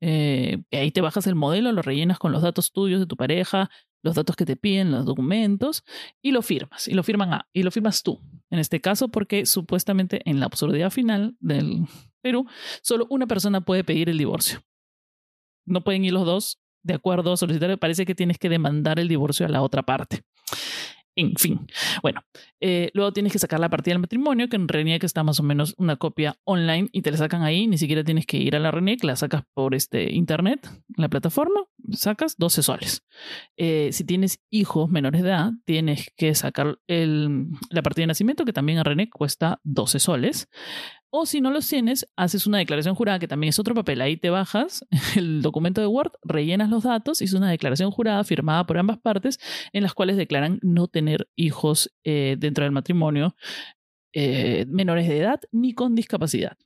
eh, 0.00 0.62
ahí 0.72 0.90
te 0.90 1.00
bajas 1.00 1.26
el 1.26 1.34
modelo, 1.34 1.72
lo 1.72 1.82
rellenas 1.82 2.18
con 2.18 2.32
los 2.32 2.42
datos 2.42 2.72
tuyos 2.72 3.00
de 3.00 3.06
tu 3.06 3.16
pareja, 3.16 3.70
los 4.02 4.14
datos 4.14 4.36
que 4.36 4.44
te 4.44 4.56
piden, 4.56 4.92
los 4.92 5.04
documentos, 5.04 5.84
y 6.22 6.30
lo 6.30 6.42
firmas, 6.42 6.88
y 6.88 6.94
lo 6.94 7.02
firman 7.02 7.32
a, 7.34 7.48
y 7.52 7.62
lo 7.62 7.70
firmas 7.70 8.02
tú. 8.02 8.20
En 8.50 8.58
este 8.58 8.80
caso, 8.80 9.08
porque 9.08 9.46
supuestamente 9.46 10.22
en 10.28 10.40
la 10.40 10.46
absurdidad 10.46 10.90
final 10.90 11.36
del 11.40 11.86
Perú, 12.22 12.46
solo 12.82 13.06
una 13.10 13.26
persona 13.26 13.60
puede 13.60 13.84
pedir 13.84 14.08
el 14.08 14.18
divorcio. 14.18 14.60
No 15.66 15.82
pueden 15.82 16.04
ir 16.04 16.12
los 16.12 16.24
dos 16.24 16.60
de 16.82 16.94
acuerdo 16.94 17.32
a 17.32 17.36
solicitar, 17.36 17.76
parece 17.78 18.06
que 18.06 18.14
tienes 18.14 18.38
que 18.38 18.48
demandar 18.48 19.00
el 19.00 19.08
divorcio 19.08 19.44
a 19.44 19.48
la 19.48 19.60
otra 19.60 19.82
parte. 19.82 20.22
En 21.18 21.34
fin, 21.36 21.66
bueno, 22.02 22.20
eh, 22.60 22.90
luego 22.92 23.10
tienes 23.10 23.32
que 23.32 23.38
sacar 23.38 23.58
la 23.58 23.70
partida 23.70 23.94
del 23.94 24.00
matrimonio, 24.00 24.50
que 24.50 24.56
en 24.56 24.68
RENIEC 24.68 25.02
está 25.02 25.22
más 25.22 25.40
o 25.40 25.42
menos 25.42 25.74
una 25.78 25.96
copia 25.96 26.36
online 26.44 26.90
y 26.92 27.00
te 27.00 27.10
la 27.10 27.16
sacan 27.16 27.42
ahí, 27.42 27.66
ni 27.66 27.78
siquiera 27.78 28.04
tienes 28.04 28.26
que 28.26 28.36
ir 28.36 28.54
a 28.54 28.58
la 28.58 28.70
RENIEC, 28.70 29.02
la 29.02 29.16
sacas 29.16 29.42
por 29.54 29.74
este 29.74 30.12
internet, 30.12 30.68
la 30.94 31.08
plataforma, 31.08 31.64
sacas 31.92 32.36
12 32.36 32.62
soles. 32.62 33.02
Eh, 33.56 33.88
si 33.92 34.04
tienes 34.04 34.40
hijos 34.50 34.90
menores 34.90 35.22
de 35.22 35.30
edad, 35.30 35.52
tienes 35.64 36.12
que 36.18 36.34
sacar 36.34 36.78
el, 36.86 37.46
la 37.70 37.80
partida 37.80 38.02
de 38.02 38.08
nacimiento, 38.08 38.44
que 38.44 38.52
también 38.52 38.78
a 38.78 38.84
RENIEC 38.84 39.08
cuesta 39.08 39.58
12 39.64 39.98
soles. 39.98 40.50
O 41.18 41.24
si 41.24 41.40
no 41.40 41.50
los 41.50 41.66
tienes, 41.66 42.06
haces 42.14 42.46
una 42.46 42.58
declaración 42.58 42.94
jurada, 42.94 43.18
que 43.18 43.26
también 43.26 43.48
es 43.48 43.58
otro 43.58 43.74
papel. 43.74 44.02
Ahí 44.02 44.18
te 44.18 44.28
bajas 44.28 44.84
el 45.16 45.40
documento 45.40 45.80
de 45.80 45.86
Word, 45.86 46.12
rellenas 46.22 46.68
los 46.68 46.82
datos 46.82 47.22
es 47.22 47.32
una 47.32 47.50
declaración 47.50 47.90
jurada 47.90 48.22
firmada 48.22 48.66
por 48.66 48.76
ambas 48.76 48.98
partes 48.98 49.40
en 49.72 49.82
las 49.82 49.94
cuales 49.94 50.18
declaran 50.18 50.58
no 50.60 50.88
tener 50.88 51.30
hijos 51.34 51.90
eh, 52.04 52.36
dentro 52.38 52.64
del 52.64 52.72
matrimonio 52.72 53.34
eh, 54.12 54.66
menores 54.68 55.08
de 55.08 55.18
edad 55.18 55.40
ni 55.52 55.72
con 55.72 55.94
discapacidad. 55.94 56.58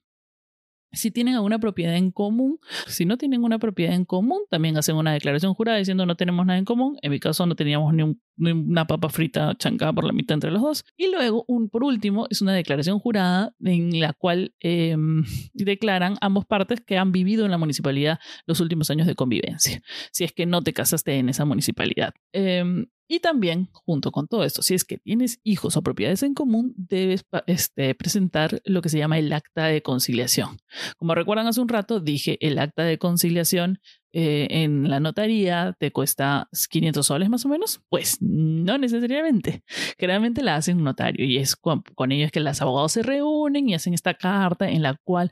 Si 0.93 1.11
tienen 1.11 1.35
alguna 1.35 1.59
propiedad 1.59 1.97
en 1.97 2.11
común, 2.11 2.59
si 2.87 3.05
no 3.05 3.17
tienen 3.17 3.45
una 3.45 3.59
propiedad 3.59 3.95
en 3.95 4.05
común, 4.05 4.41
también 4.51 4.77
hacen 4.77 4.97
una 4.97 5.13
declaración 5.13 5.55
jurada 5.55 5.79
diciendo 5.79 6.05
no 6.07 6.17
tenemos 6.17 6.45
nada 6.47 6.59
en 6.59 6.65
común. 6.65 6.97
En 7.03 7.11
mi 7.11 7.21
caso 7.21 7.47
no 7.47 7.55
teníamos 7.55 7.95
ni, 7.95 8.17
una 8.37 8.87
papa 8.87 9.09
frita 9.09 9.55
chancada 9.57 9.93
por 9.93 10.05
la 10.05 10.13
mitad 10.13 10.35
entre 10.35 10.51
los 10.51 10.63
dos. 10.63 10.85
Y 10.97 11.11
luego, 11.11 11.45
un, 11.47 11.69
por 11.69 11.85
último, 11.85 12.27
es 12.31 12.43
una 12.43 12.55
declaración 12.55 12.99
jurada 12.99 13.55
en 13.61 14.01
la 14.01 14.13
cual 14.13 14.55
em, 14.61 15.25
declaran 15.55 16.17
ambas 16.21 16.47
partes 16.47 16.81
que 16.81 16.99
han 16.99 17.13
vivido 17.13 17.45
en 17.45 17.51
la 17.51 17.59
municipalidad 17.59 18.19
los 18.47 18.61
últimos 18.61 18.91
años 18.91 19.07
de 19.07 19.15
convivencia, 19.15 19.83
si 20.13 20.25
es 20.25 20.33
que 20.33 20.47
no 20.47 20.63
te 20.63 20.73
casaste 20.73 21.19
en 21.19 21.29
esa 21.29 21.45
municipalidad. 21.45 22.15
Em, 22.33 22.87
y 23.13 23.19
también, 23.19 23.69
junto 23.73 24.13
con 24.13 24.29
todo 24.29 24.45
esto, 24.45 24.63
si 24.63 24.75
es 24.75 24.85
que 24.85 24.97
tienes 24.97 25.41
hijos 25.43 25.77
o 25.77 25.83
propiedades 25.83 26.23
en 26.23 26.33
común, 26.33 26.73
debes 26.77 27.25
este, 27.49 27.93
presentar 27.97 28.63
lo 28.65 28.83
que 28.83 28.89
se 28.89 28.99
llama 28.99 29.19
el 29.19 29.33
acta 29.33 29.65
de 29.65 29.83
conciliación. 29.83 30.59
Como 30.97 31.17
recuerdan 31.17 31.49
hace 31.49 31.61
un 31.61 31.69
rato, 31.69 31.99
dije 31.99 32.39
el 32.41 32.57
acta 32.61 32.85
de 32.85 32.99
conciliación 32.99 33.81
eh, 34.13 34.49
en 34.51 34.91
la 34.91 34.99
notaría 34.99 35.77
te 35.79 35.93
cuesta 35.93 36.49
500 36.71 37.07
soles 37.07 37.29
más 37.29 37.45
o 37.47 37.49
menos. 37.49 37.81
Pues 37.89 38.19
no 38.21 38.79
necesariamente. 38.79 39.63
Generalmente 39.99 40.43
la 40.43 40.57
hacen 40.57 40.79
un 40.79 40.85
notario 40.85 41.25
y 41.25 41.39
es 41.39 41.57
con, 41.57 41.83
ellos 42.11 42.31
que 42.31 42.41
los 42.41 42.61
abogados 42.61 42.93
se 42.93 43.03
reúnen 43.03 43.69
y 43.69 43.75
hacen 43.75 43.95
esta 43.95 44.15
carta 44.15 44.69
en 44.69 44.83
la 44.83 44.97
cual 45.05 45.31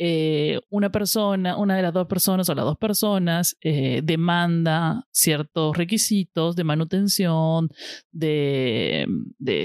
eh, 0.00 0.60
una 0.70 0.90
persona, 0.90 1.56
una 1.56 1.76
de 1.76 1.82
las 1.82 1.92
dos 1.92 2.06
personas 2.06 2.48
o 2.48 2.54
las 2.54 2.64
dos 2.64 2.78
personas 2.78 3.56
eh, 3.60 4.00
demanda 4.04 5.06
ciertos 5.10 5.76
requisitos 5.76 6.54
de 6.54 6.64
manutención, 6.64 7.68
de, 8.12 9.06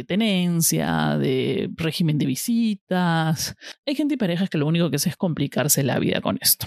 tenencia, 0.07 1.17
de 1.19 1.69
régimen 1.75 2.17
de 2.17 2.25
visitas. 2.25 3.55
Hay 3.85 3.95
gente 3.95 4.15
y 4.15 4.17
parejas 4.17 4.49
que 4.49 4.57
lo 4.57 4.67
único 4.67 4.89
que 4.89 4.95
hace 4.95 5.09
es 5.09 5.17
complicarse 5.17 5.83
la 5.83 5.99
vida 5.99 6.21
con 6.21 6.39
esto. 6.41 6.65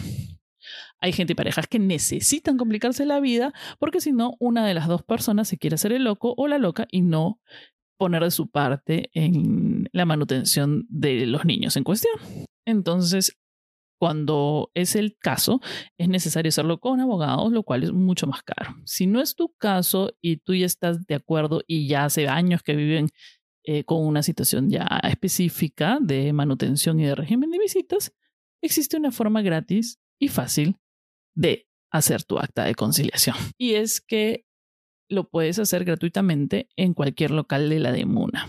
Hay 1.01 1.13
gente 1.13 1.35
y 1.35 1.37
parejas 1.37 1.67
que 1.67 1.79
necesitan 1.79 2.57
complicarse 2.57 3.05
la 3.05 3.21
vida 3.21 3.53
porque 3.79 4.01
si 4.01 4.13
no, 4.13 4.35
una 4.41 4.67
de 4.67 4.75
las 4.75 4.89
dos 4.89 5.03
personas 5.03 5.49
se 5.49 5.59
quiere 5.59 5.75
hacer 5.75 5.93
el 5.93 6.05
loco 6.05 6.35
o 6.37 6.49
la 6.49 6.59
loca 6.59 6.87
y 6.91 7.03
no 7.03 7.41
poner 7.99 8.23
de 8.23 8.31
su 8.31 8.49
parte 8.49 9.11
en 9.15 9.89
la 9.93 10.05
manutención 10.05 10.87
de 10.89 11.27
los 11.27 11.45
niños 11.45 11.77
en 11.77 11.85
cuestión. 11.85 12.15
Entonces, 12.67 13.37
cuando 13.99 14.71
es 14.75 14.95
el 14.95 15.17
caso, 15.19 15.61
es 15.97 16.09
necesario 16.09 16.51
hacerlo 16.51 16.79
con 16.79 17.01
abogados, 17.01 17.51
lo 17.53 17.63
cual 17.63 17.85
es 17.85 17.93
mucho 17.93 18.27
más 18.27 18.43
caro. 18.43 18.77
Si 18.85 19.07
no 19.07 19.21
es 19.21 19.35
tu 19.35 19.55
caso 19.57 20.13
y 20.21 20.39
tú 20.39 20.55
ya 20.55 20.67
estás 20.67 21.07
de 21.07 21.15
acuerdo 21.15 21.63
y 21.67 21.89
ya 21.89 22.05
hace 22.05 22.29
años 22.29 22.63
que 22.63 22.77
viven 22.77 23.09
eh, 23.65 23.85
con 23.85 24.05
una 24.05 24.23
situación 24.23 24.71
ya 24.71 24.87
específica 25.03 25.99
de 26.01 26.33
manutención 26.33 27.01
y 27.01 27.07
de 27.07 27.15
régimen 27.15 27.51
de 27.51 27.59
visitas, 27.59 28.13
existe 28.63 28.97
una 28.97 29.13
forma 29.13 29.43
gratis 29.43 29.99
y 30.19 30.29
fácil 30.29 30.77
de 31.37 31.69
hacer 31.93 32.25
tu 32.25 32.39
acta 32.39 32.65
de 32.65 32.75
conciliación. 32.75 33.37
Y 33.59 33.75
es 33.75 34.01
que 34.01 34.45
lo 35.09 35.31
puedes 35.31 35.61
hacer 35.61 35.85
gratuitamente 35.85 36.69
en 36.75 36.95
cualquier 36.95 37.31
local 37.31 37.69
de 37.69 37.79
la 37.79 37.93
DEMUNA. 37.93 38.49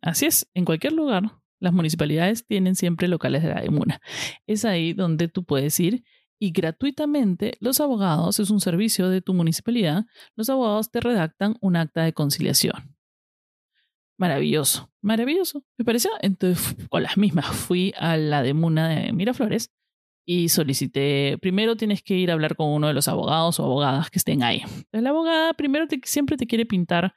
Así 0.00 0.24
es, 0.24 0.48
en 0.54 0.64
cualquier 0.64 0.94
lugar 0.94 1.24
las 1.58 1.72
municipalidades 1.72 2.46
tienen 2.46 2.76
siempre 2.76 3.08
locales 3.08 3.42
de 3.42 3.48
la 3.48 3.60
DEMUNA. 3.60 4.00
Es 4.46 4.64
ahí 4.64 4.92
donde 4.92 5.28
tú 5.28 5.44
puedes 5.44 5.78
ir 5.80 6.04
y 6.38 6.50
gratuitamente 6.50 7.56
los 7.60 7.80
abogados, 7.80 8.38
es 8.40 8.50
un 8.50 8.60
servicio 8.60 9.08
de 9.08 9.22
tu 9.22 9.32
municipalidad, 9.32 10.04
los 10.34 10.50
abogados 10.50 10.90
te 10.90 11.00
redactan 11.00 11.56
un 11.60 11.76
acta 11.76 12.04
de 12.04 12.12
conciliación. 12.12 12.94
Maravilloso, 14.18 14.90
maravilloso. 15.02 15.64
Me 15.76 15.84
pareció, 15.84 16.10
entonces 16.20 16.76
con 16.88 17.02
las 17.02 17.16
mismas 17.16 17.46
fui 17.46 17.92
a 17.98 18.16
la 18.16 18.42
DEMUNA 18.42 18.88
de 18.88 19.12
Miraflores 19.12 19.70
y 20.28 20.48
solicité, 20.48 21.38
primero 21.40 21.76
tienes 21.76 22.02
que 22.02 22.14
ir 22.14 22.30
a 22.30 22.34
hablar 22.34 22.56
con 22.56 22.68
uno 22.68 22.88
de 22.88 22.94
los 22.94 23.06
abogados 23.06 23.60
o 23.60 23.64
abogadas 23.64 24.10
que 24.10 24.18
estén 24.18 24.42
ahí. 24.42 24.62
la 24.90 25.10
abogada 25.10 25.54
primero 25.54 25.86
siempre 26.02 26.36
te 26.36 26.46
quiere 26.46 26.66
pintar 26.66 27.14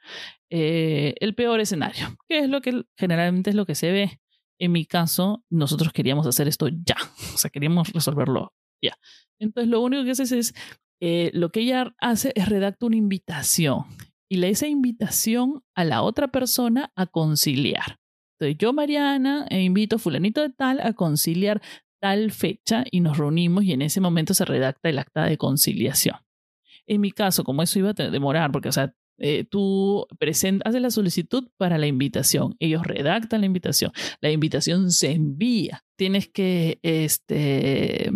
eh, 0.48 1.14
el 1.20 1.34
peor 1.34 1.60
escenario, 1.60 2.16
que 2.28 2.38
es 2.38 2.48
lo 2.48 2.60
que 2.60 2.84
generalmente 2.96 3.50
es 3.50 3.56
lo 3.56 3.66
que 3.66 3.74
se 3.74 3.90
ve 3.90 4.20
en 4.60 4.72
mi 4.72 4.84
caso, 4.84 5.42
nosotros 5.48 5.92
queríamos 5.92 6.26
hacer 6.26 6.46
esto 6.46 6.68
ya, 6.68 6.96
o 7.34 7.38
sea, 7.38 7.50
queríamos 7.50 7.88
resolverlo 7.92 8.52
ya. 8.82 8.96
Entonces, 9.40 9.70
lo 9.70 9.80
único 9.80 10.04
que 10.04 10.10
haces 10.10 10.32
es, 10.32 10.54
eh, 11.00 11.30
lo 11.32 11.50
que 11.50 11.60
ella 11.60 11.94
hace 11.98 12.32
es 12.36 12.48
redacta 12.48 12.86
una 12.86 12.96
invitación 12.96 13.84
y 14.28 14.36
le 14.36 14.50
esa 14.50 14.68
invitación 14.68 15.64
a 15.74 15.84
la 15.84 16.02
otra 16.02 16.28
persona 16.28 16.92
a 16.94 17.06
conciliar. 17.06 17.98
Entonces, 18.38 18.58
yo, 18.58 18.72
Mariana, 18.74 19.46
e 19.48 19.62
invito 19.62 19.96
a 19.96 19.98
fulanito 19.98 20.42
de 20.42 20.50
tal 20.50 20.78
a 20.80 20.92
conciliar 20.92 21.62
tal 22.00 22.32
fecha 22.32 22.84
y 22.90 23.00
nos 23.00 23.18
reunimos 23.18 23.64
y 23.64 23.72
en 23.72 23.82
ese 23.82 24.00
momento 24.00 24.34
se 24.34 24.44
redacta 24.44 24.88
el 24.88 24.98
acta 24.98 25.24
de 25.26 25.38
conciliación. 25.38 26.16
En 26.86 27.00
mi 27.00 27.12
caso, 27.12 27.44
como 27.44 27.62
eso 27.62 27.78
iba 27.78 27.90
a 27.90 27.92
demorar, 27.92 28.50
porque, 28.50 28.68
o 28.70 28.72
sea, 28.72 28.92
eh, 29.22 29.44
tú 29.44 30.06
haces 30.18 30.80
la 30.80 30.90
solicitud 30.90 31.48
para 31.58 31.76
la 31.76 31.86
invitación, 31.86 32.56
ellos 32.58 32.82
redactan 32.82 33.40
la 33.40 33.46
invitación, 33.46 33.92
la 34.22 34.30
invitación 34.30 34.90
se 34.90 35.12
envía, 35.12 35.84
tienes 35.96 36.28
que, 36.28 36.78
este, 36.82 38.10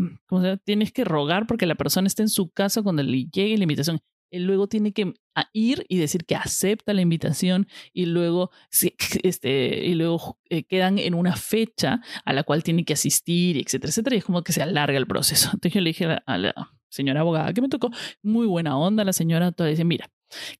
tienes 0.64 0.92
que 0.92 1.04
rogar 1.04 1.46
porque 1.46 1.66
la 1.66 1.74
persona 1.74 2.06
esté 2.06 2.22
en 2.22 2.30
su 2.30 2.48
casa 2.50 2.82
cuando 2.82 3.02
le 3.02 3.26
llegue 3.26 3.58
la 3.58 3.64
invitación. 3.64 4.00
Él 4.34 4.44
luego 4.44 4.68
tiene 4.68 4.92
que 4.92 5.14
ir 5.52 5.86
y 5.88 5.98
decir 5.98 6.24
que 6.24 6.36
acepta 6.36 6.92
la 6.92 7.02
invitación 7.02 7.68
y 7.92 8.06
luego, 8.06 8.50
este, 9.22 9.84
y 9.86 9.94
luego 9.94 10.38
eh, 10.50 10.64
quedan 10.64 10.98
en 10.98 11.14
una 11.14 11.36
fecha 11.36 12.00
a 12.24 12.32
la 12.32 12.42
cual 12.42 12.62
tiene 12.62 12.84
que 12.84 12.94
asistir, 12.94 13.56
etcétera, 13.56 13.90
etcétera. 13.90 14.16
Y 14.16 14.18
es 14.18 14.24
como 14.24 14.42
que 14.42 14.52
se 14.52 14.62
alarga 14.62 14.98
el 14.98 15.06
proceso. 15.06 15.50
Entonces 15.54 15.72
yo 15.72 15.80
le 15.80 15.90
dije 15.90 16.06
a 16.26 16.38
la, 16.38 16.54
señora 16.88 17.20
abogada 17.20 17.52
que 17.52 17.60
me 17.60 17.68
tocó, 17.68 17.90
muy 18.22 18.46
buena 18.46 18.78
onda 18.78 19.04
la 19.04 19.12
señora, 19.12 19.52
toda 19.52 19.68
dice, 19.68 19.84
mira, 19.84 20.10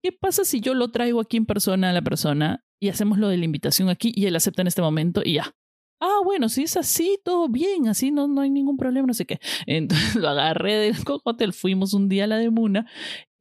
¿Qué 0.03 0.13
pasa 0.13 0.45
si 0.45 0.61
yo 0.61 0.75
lo 0.75 0.91
traigo 0.91 1.21
aquí 1.21 1.37
en 1.37 1.47
persona 1.47 1.91
a 1.91 1.93
la 1.93 2.03
persona 2.03 2.65
y 2.81 2.89
hacemos 2.89 3.19
lo 3.19 3.29
de 3.29 3.39
la 3.39 3.45
invitación 3.45 3.89
aquí 3.89 4.13
y 4.15 4.27
él 4.27 4.37
acepta 4.37 4.63
en 4.63 4.69
este 4.69 4.83
momento 4.83 5.23
y 5.25 5.35
ya? 5.35 5.55
Ah, 6.01 6.21
bueno, 6.23 6.49
si 6.49 6.65
es 6.65 6.77
así, 6.77 7.19
todo 7.25 7.49
bien, 7.49 7.89
así 7.89 8.11
no, 8.11 8.29
no 8.29 8.43
hay 8.43 8.51
ningún 8.51 8.77
problema, 8.77 9.07
no 9.07 9.15
sé 9.15 9.27
qué. 9.27 9.39
Entonces 9.67 10.17
lo 10.17 10.29
agarré 10.29 10.75
del 10.75 11.05
cojotel, 11.05 11.53
fuimos 11.53 11.95
un 11.95 12.09
día 12.09 12.25
a 12.25 12.27
la 12.27 12.37
de 12.37 12.51
Muna 12.51 12.87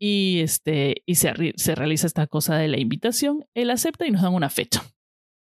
y, 0.06 0.42
este, 0.42 1.04
y 1.06 1.16
se, 1.16 1.54
se 1.56 1.76
realiza 1.76 2.08
esta 2.08 2.28
cosa 2.28 2.58
de 2.58 2.68
la 2.68 2.78
invitación, 2.78 3.46
él 3.54 3.70
acepta 3.70 4.06
y 4.06 4.12
nos 4.12 4.22
dan 4.22 4.34
una 4.34 4.50
fecha. 4.50 4.84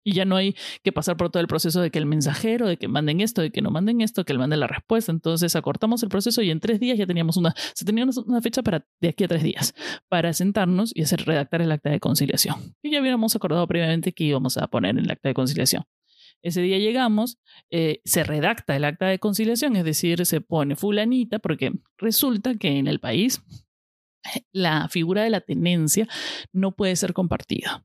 Y 0.04 0.12
ya 0.12 0.24
no 0.24 0.36
hay 0.36 0.54
que 0.84 0.92
pasar 0.92 1.16
por 1.16 1.30
todo 1.30 1.40
el 1.40 1.48
proceso 1.48 1.80
de 1.80 1.90
que 1.90 1.98
el 1.98 2.06
mensajero, 2.06 2.68
de 2.68 2.76
que 2.76 2.86
manden 2.86 3.20
esto, 3.20 3.42
de 3.42 3.50
que 3.50 3.60
no 3.60 3.72
manden 3.72 4.00
esto, 4.00 4.24
que 4.24 4.32
él 4.32 4.38
mande 4.38 4.56
la 4.56 4.68
respuesta. 4.68 5.10
Entonces 5.10 5.56
acortamos 5.56 6.04
el 6.04 6.10
proceso 6.10 6.42
y 6.42 6.52
en 6.52 6.60
tres 6.60 6.78
días 6.78 6.96
ya 6.96 7.06
teníamos 7.06 7.36
una, 7.36 7.56
se 7.74 7.84
tenía 7.84 8.04
una 8.04 8.40
fecha 8.40 8.62
para 8.62 8.86
de 9.00 9.08
aquí 9.08 9.24
a 9.24 9.28
tres 9.28 9.42
días 9.42 9.74
para 10.08 10.32
sentarnos 10.32 10.92
y 10.94 11.02
hacer 11.02 11.24
redactar 11.24 11.60
el 11.60 11.72
acta 11.72 11.90
de 11.90 11.98
conciliación. 11.98 12.76
Y 12.84 12.92
ya 12.92 13.00
habíamos 13.00 13.34
acordado 13.34 13.66
previamente 13.66 14.12
que 14.12 14.22
íbamos 14.22 14.58
a 14.58 14.68
poner 14.68 14.90
en 14.90 14.98
el 14.98 15.10
acta 15.10 15.28
de 15.28 15.34
conciliación. 15.34 15.82
Ese 16.40 16.62
día 16.62 16.78
llegamos, 16.78 17.38
eh, 17.70 18.00
se 18.04 18.22
redacta 18.22 18.76
el 18.76 18.84
acta 18.84 19.06
de 19.06 19.18
conciliación, 19.18 19.74
es 19.74 19.84
decir, 19.84 20.24
se 20.24 20.40
pone 20.40 20.76
fulanita, 20.76 21.40
porque 21.40 21.72
resulta 21.98 22.54
que 22.54 22.78
en 22.78 22.86
el 22.86 23.00
país 23.00 23.42
la 24.52 24.88
figura 24.88 25.22
de 25.22 25.30
la 25.30 25.40
tenencia 25.40 26.08
no 26.52 26.72
puede 26.72 26.96
ser 26.96 27.12
compartida. 27.12 27.84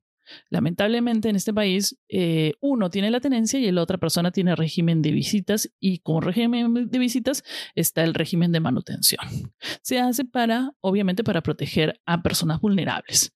Lamentablemente 0.49 1.29
en 1.29 1.35
este 1.35 1.53
país, 1.53 1.97
eh, 2.09 2.53
uno 2.59 2.89
tiene 2.89 3.11
la 3.11 3.19
tenencia 3.19 3.59
y 3.59 3.71
la 3.71 3.81
otra 3.81 3.97
persona 3.97 4.31
tiene 4.31 4.55
régimen 4.55 5.01
de 5.01 5.11
visitas 5.11 5.69
y 5.79 5.99
como 5.99 6.21
régimen 6.21 6.89
de 6.89 6.99
visitas 6.99 7.43
está 7.75 8.03
el 8.03 8.13
régimen 8.13 8.51
de 8.51 8.59
manutención. 8.59 9.25
Se 9.81 9.99
hace 9.99 10.25
para, 10.25 10.73
obviamente, 10.81 11.23
para 11.23 11.41
proteger 11.41 11.99
a 12.05 12.21
personas 12.21 12.59
vulnerables. 12.59 13.33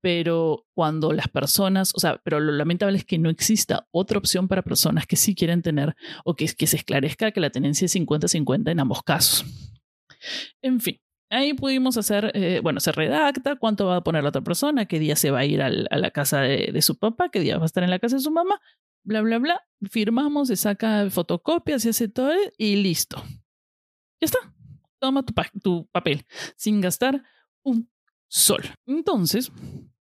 Pero 0.00 0.64
cuando 0.74 1.12
las 1.12 1.28
personas, 1.28 1.92
o 1.94 1.98
sea, 1.98 2.20
pero 2.22 2.38
lo 2.38 2.52
lamentable 2.52 2.98
es 2.98 3.04
que 3.04 3.18
no 3.18 3.30
exista 3.30 3.88
otra 3.90 4.18
opción 4.18 4.46
para 4.46 4.62
personas 4.62 5.06
que 5.06 5.16
sí 5.16 5.34
quieren 5.34 5.60
tener 5.60 5.96
o 6.24 6.36
que, 6.36 6.46
que 6.46 6.68
se 6.68 6.76
esclarezca 6.76 7.32
que 7.32 7.40
la 7.40 7.50
tenencia 7.50 7.86
es 7.86 7.96
50-50 7.96 8.70
en 8.70 8.80
ambos 8.80 9.02
casos. 9.02 9.44
En 10.62 10.80
fin, 10.80 11.00
Ahí 11.30 11.52
pudimos 11.52 11.96
hacer, 11.98 12.30
eh, 12.34 12.60
bueno, 12.62 12.80
se 12.80 12.90
redacta 12.90 13.56
cuánto 13.56 13.86
va 13.86 13.96
a 13.96 14.00
poner 14.02 14.22
la 14.22 14.30
otra 14.30 14.40
persona, 14.40 14.86
qué 14.86 14.98
día 14.98 15.14
se 15.14 15.30
va 15.30 15.40
a 15.40 15.44
ir 15.44 15.60
a 15.60 15.70
la 15.70 16.10
casa 16.10 16.40
de, 16.40 16.80
su 16.80 16.98
papá, 16.98 17.28
qué 17.30 17.40
día 17.40 17.58
va 17.58 17.64
a 17.64 17.66
estar 17.66 17.84
en 17.84 17.90
la 17.90 17.98
casa 17.98 18.16
de 18.16 18.22
su 18.22 18.30
mamá, 18.30 18.60
bla, 19.04 19.20
bla, 19.20 19.38
bla. 19.38 19.62
Firmamos, 19.90 20.48
se 20.48 20.56
saca 20.56 21.10
fotocopias, 21.10 21.82
se 21.82 21.90
hace 21.90 22.08
todo 22.08 22.32
y 22.56 22.76
listo. 22.76 23.22
Ya 24.20 24.24
está. 24.24 24.38
Toma 24.98 25.22
tu, 25.22 25.34
tu 25.62 25.86
papel 25.92 26.24
sin 26.56 26.80
gastar 26.80 27.22
un 27.62 27.90
sol. 28.26 28.62
Entonces, 28.86 29.52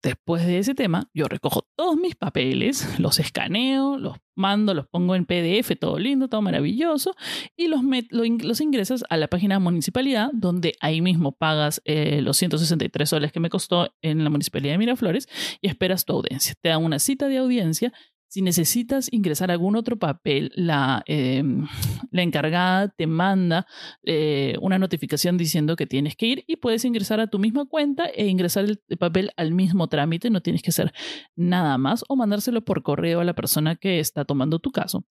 Después 0.04 0.46
de 0.46 0.58
ese 0.58 0.74
tema, 0.74 1.08
yo 1.14 1.28
recojo 1.28 1.66
todos 1.76 1.96
mis 1.96 2.14
papeles, 2.14 2.86
los 3.00 3.18
escaneo, 3.18 3.96
los 3.96 4.18
mando, 4.36 4.74
los 4.74 4.86
pongo 4.86 5.14
en 5.14 5.24
PDF, 5.24 5.78
todo 5.80 5.98
lindo, 5.98 6.28
todo 6.28 6.42
maravilloso, 6.42 7.14
y 7.56 7.68
los, 7.68 7.80
los 8.10 8.60
ingresas 8.60 9.04
a 9.08 9.16
la 9.16 9.28
página 9.28 9.58
municipalidad, 9.60 10.28
donde 10.34 10.74
ahí 10.80 11.00
mismo 11.00 11.32
pagas 11.32 11.80
eh, 11.86 12.20
los 12.20 12.36
163 12.36 13.08
soles 13.08 13.32
que 13.32 13.40
me 13.40 13.48
costó 13.48 13.94
en 14.02 14.22
la 14.22 14.28
municipalidad 14.28 14.74
de 14.74 14.78
Miraflores 14.78 15.26
y 15.62 15.68
esperas 15.68 16.04
tu 16.04 16.12
audiencia. 16.12 16.54
Te 16.60 16.68
dan 16.68 16.84
una 16.84 16.98
cita 16.98 17.28
de 17.28 17.38
audiencia 17.38 17.90
si 18.34 18.42
necesitas 18.42 19.08
ingresar 19.12 19.52
algún 19.52 19.76
otro 19.76 19.96
papel, 19.96 20.50
la, 20.56 21.04
em, 21.06 21.68
encargada 22.10 22.88
te 22.88 23.06
manda 23.06 23.64
eh, 24.02 24.56
una 24.60 24.76
notificación 24.76 25.38
diciendo 25.38 25.76
que 25.76 25.86
tienes 25.86 26.16
que 26.16 26.26
ir 26.26 26.44
y 26.48 26.56
puedes 26.56 26.84
ingresar 26.84 27.20
a 27.20 27.28
tu 27.28 27.38
misma 27.38 27.64
cuenta 27.66 28.06
e 28.06 28.26
ingresar 28.26 28.64
el 28.64 28.82
papel 28.98 29.30
al 29.36 29.52
mismo 29.52 29.86
trámite. 29.86 30.30
No 30.30 30.40
tienes 30.40 30.62
que 30.62 30.70
hacer 30.70 30.92
nada 31.36 31.78
más 31.78 32.04
o 32.08 32.16
mandárselo 32.16 32.64
por 32.64 32.82
correo 32.82 33.20
a 33.20 33.24
la 33.24 33.36
persona 33.36 33.76
que 33.76 34.00
está 34.00 34.24
tomando 34.24 34.58
tu 34.58 34.72
caso. 34.72 35.04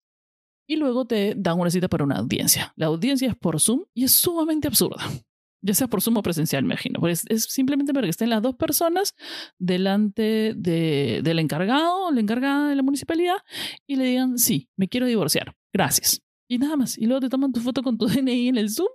Y 0.68 0.76
luego 0.76 1.06
te 1.06 1.34
dan 1.38 1.58
una 1.58 1.70
cita 1.70 1.88
para 1.88 2.04
una 2.04 2.18
audiencia. 2.18 2.74
La 2.76 2.88
audiencia 2.88 3.30
es 3.30 3.38
por 3.38 3.62
Zoom 3.62 3.86
y 3.94 4.04
es 4.04 4.12
sumamente 4.12 4.68
absurda 4.68 5.02
ya 5.64 5.74
sea 5.74 5.88
por 5.88 6.02
sumo 6.02 6.22
presencial, 6.22 6.64
me 6.64 6.74
imagino. 6.74 7.00
Pues 7.00 7.26
es 7.30 7.46
simplemente 7.46 7.94
para 7.94 8.06
que 8.06 8.12
estén 8.12 8.30
las 8.30 8.42
dos 8.42 8.56
personas 8.56 9.16
delante 9.58 10.54
de, 10.56 11.22
del 11.24 11.40
encargado 11.40 12.08
o 12.08 12.12
la 12.12 12.20
encargada 12.20 12.70
de 12.70 12.76
la 12.76 12.84
municipalidad 12.84 13.38
y 13.88 13.96
le 13.96 14.06
digan, 14.06 14.38
sí, 14.38 14.70
me 14.76 14.90
quiero 14.90 15.08
divorciar, 15.08 15.56
gracias. 15.72 16.22
Y 16.48 16.58
nada 16.58 16.76
más. 16.76 16.98
Y 16.98 17.06
luego 17.06 17.22
te 17.22 17.30
toman 17.30 17.54
tu 17.54 17.62
foto 17.62 17.82
con 17.82 17.98
tu 17.98 18.08
DNI 18.08 18.50
en 18.50 18.58
el 18.58 18.70
Zoom 18.70 18.90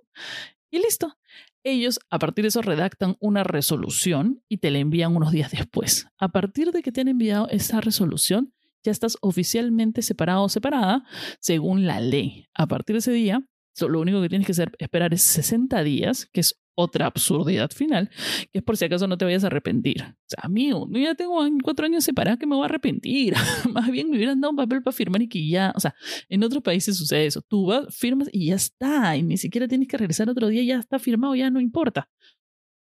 y 0.70 0.78
listo. 0.78 1.16
Ellos 1.64 1.98
a 2.10 2.18
partir 2.18 2.44
de 2.44 2.48
eso 2.48 2.62
redactan 2.62 3.16
una 3.18 3.42
resolución 3.42 4.42
y 4.48 4.58
te 4.58 4.70
la 4.70 4.78
envían 4.78 5.16
unos 5.16 5.32
días 5.32 5.50
después. 5.50 6.06
A 6.18 6.28
partir 6.28 6.70
de 6.70 6.82
que 6.82 6.92
te 6.92 7.00
han 7.00 7.08
enviado 7.08 7.48
esa 7.48 7.80
resolución, 7.80 8.52
ya 8.84 8.92
estás 8.92 9.16
oficialmente 9.22 10.02
separado 10.02 10.44
o 10.44 10.48
separada 10.48 11.04
según 11.40 11.86
la 11.86 12.00
ley. 12.00 12.46
A 12.54 12.66
partir 12.66 12.94
de 12.94 13.00
ese 13.00 13.12
día, 13.12 13.42
lo 13.86 14.00
único 14.00 14.20
que 14.22 14.28
tienes 14.28 14.46
que 14.46 14.52
hacer, 14.52 14.72
esperar 14.78 15.14
es 15.14 15.22
60 15.22 15.82
días, 15.84 16.26
que 16.32 16.40
es 16.40 16.60
otra 16.74 17.06
absurdidad 17.06 17.70
final, 17.72 18.08
que 18.52 18.58
es 18.58 18.62
por 18.62 18.76
si 18.76 18.84
acaso 18.84 19.08
no 19.08 19.18
te 19.18 19.24
vayas 19.24 19.42
a 19.42 19.48
arrepentir. 19.48 20.02
O 20.02 20.28
sea, 20.28 20.44
amigo, 20.44 20.88
yo 20.90 21.00
ya 21.00 21.14
tengo 21.14 21.44
cuatro 21.62 21.86
años 21.86 22.04
separados 22.04 22.38
que 22.38 22.46
me 22.46 22.54
voy 22.54 22.62
a 22.62 22.66
arrepentir. 22.66 23.34
Más 23.72 23.90
bien 23.90 24.10
me 24.10 24.16
hubieran 24.16 24.40
dado 24.40 24.52
un 24.52 24.56
papel 24.56 24.82
para 24.82 24.94
firmar 24.94 25.22
y 25.22 25.28
que 25.28 25.46
ya, 25.48 25.72
o 25.74 25.80
sea, 25.80 25.94
en 26.28 26.42
otros 26.44 26.62
países 26.62 26.96
sucede 26.96 27.26
eso. 27.26 27.42
Tú 27.42 27.66
vas, 27.66 27.94
firmas 27.94 28.28
y 28.32 28.46
ya 28.46 28.54
está, 28.54 29.16
y 29.16 29.22
ni 29.22 29.36
siquiera 29.36 29.66
tienes 29.66 29.88
que 29.88 29.96
regresar 29.96 30.30
otro 30.30 30.48
día, 30.48 30.62
ya 30.62 30.78
está 30.78 30.98
firmado, 30.98 31.34
ya 31.34 31.50
no 31.50 31.60
importa. 31.60 32.08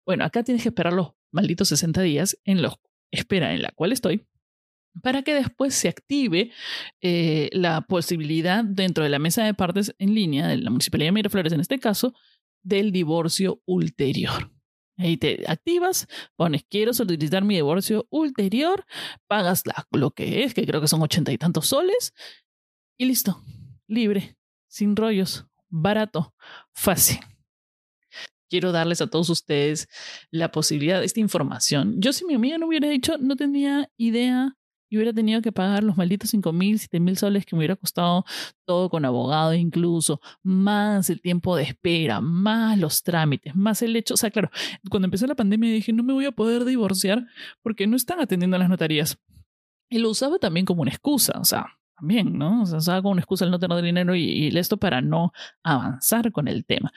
Bueno, 0.05 0.25
acá 0.25 0.43
tienes 0.43 0.63
que 0.63 0.69
esperar 0.69 0.93
los 0.93 1.11
malditos 1.31 1.69
60 1.69 2.01
días 2.01 2.37
en 2.43 2.61
los 2.61 2.75
espera 3.11 3.53
en 3.53 3.61
la 3.61 3.71
cual 3.71 3.91
estoy 3.91 4.27
para 5.01 5.21
que 5.23 5.33
después 5.33 5.73
se 5.75 5.87
active 5.87 6.51
eh, 7.01 7.49
la 7.53 7.81
posibilidad 7.81 8.63
dentro 8.63 9.03
de 9.03 9.09
la 9.09 9.19
mesa 9.19 9.43
de 9.43 9.53
partes 9.53 9.95
en 9.97 10.13
línea 10.13 10.47
de 10.47 10.57
la 10.57 10.69
Municipalidad 10.69 11.07
de 11.07 11.13
Miraflores, 11.13 11.53
en 11.53 11.61
este 11.61 11.79
caso, 11.79 12.13
del 12.63 12.91
divorcio 12.91 13.61
ulterior. 13.65 14.51
Ahí 14.97 15.15
te 15.15 15.45
activas, 15.47 16.07
pones 16.35 16.65
quiero 16.69 16.93
solicitar 16.93 17.43
mi 17.45 17.55
divorcio 17.55 18.05
ulterior, 18.09 18.85
pagas 19.27 19.63
lo 19.91 20.11
que 20.11 20.43
es, 20.43 20.53
que 20.53 20.65
creo 20.65 20.81
que 20.81 20.89
son 20.89 21.01
ochenta 21.01 21.31
y 21.31 21.37
tantos 21.37 21.67
soles, 21.67 22.13
y 22.97 23.05
listo, 23.05 23.41
libre, 23.87 24.35
sin 24.67 24.97
rollos, 24.97 25.45
barato, 25.69 26.35
fácil. 26.73 27.19
Quiero 28.49 28.73
darles 28.73 28.99
a 28.99 29.07
todos 29.07 29.29
ustedes 29.29 29.87
la 30.31 30.51
posibilidad 30.51 31.01
esta 31.01 31.21
información. 31.21 32.01
Yo 32.01 32.11
si 32.11 32.25
mi 32.25 32.33
amiga 32.33 32.57
no 32.57 32.67
hubiera 32.67 32.89
dicho, 32.89 33.17
no 33.19 33.37
tenía 33.37 33.89
idea 33.95 34.57
y 34.89 34.97
hubiera 34.97 35.13
tenido 35.13 35.41
que 35.41 35.51
pagar 35.51 35.83
los 35.83 35.97
malditos 35.97 36.31
5 36.31 36.51
mil, 36.51 36.79
7 36.79 36.99
mil 36.99 37.17
soles 37.17 37.45
que 37.45 37.55
me 37.55 37.59
hubiera 37.59 37.75
costado 37.75 38.25
todo 38.65 38.89
con 38.89 39.05
abogado 39.05 39.53
incluso, 39.53 40.19
más 40.43 41.09
el 41.09 41.21
tiempo 41.21 41.55
de 41.55 41.63
espera, 41.63 42.21
más 42.21 42.77
los 42.77 43.03
trámites, 43.03 43.55
más 43.55 43.81
el 43.81 43.95
hecho, 43.95 44.15
o 44.15 44.17
sea, 44.17 44.31
claro, 44.31 44.49
cuando 44.89 45.05
empezó 45.05 45.27
la 45.27 45.35
pandemia 45.35 45.71
dije, 45.71 45.93
no 45.93 46.03
me 46.03 46.13
voy 46.13 46.25
a 46.25 46.31
poder 46.31 46.65
divorciar 46.65 47.25
porque 47.61 47.87
no 47.87 47.95
están 47.95 48.19
atendiendo 48.19 48.55
a 48.55 48.59
las 48.59 48.69
notarías. 48.69 49.17
Y 49.89 49.99
lo 49.99 50.09
usaba 50.09 50.37
también 50.37 50.65
como 50.65 50.81
una 50.83 50.91
excusa, 50.91 51.39
o 51.39 51.45
sea, 51.45 51.79
también, 51.97 52.37
¿no? 52.37 52.61
O 52.61 52.65
sea, 52.65 52.77
usaba 52.77 53.01
como 53.01 53.13
una 53.13 53.21
excusa 53.21 53.45
el 53.45 53.51
no 53.51 53.59
tener 53.59 53.81
dinero 53.81 54.15
y, 54.15 54.49
y 54.49 54.57
esto 54.57 54.77
para 54.77 55.01
no 55.01 55.31
avanzar 55.63 56.31
con 56.31 56.47
el 56.47 56.65
tema. 56.65 56.91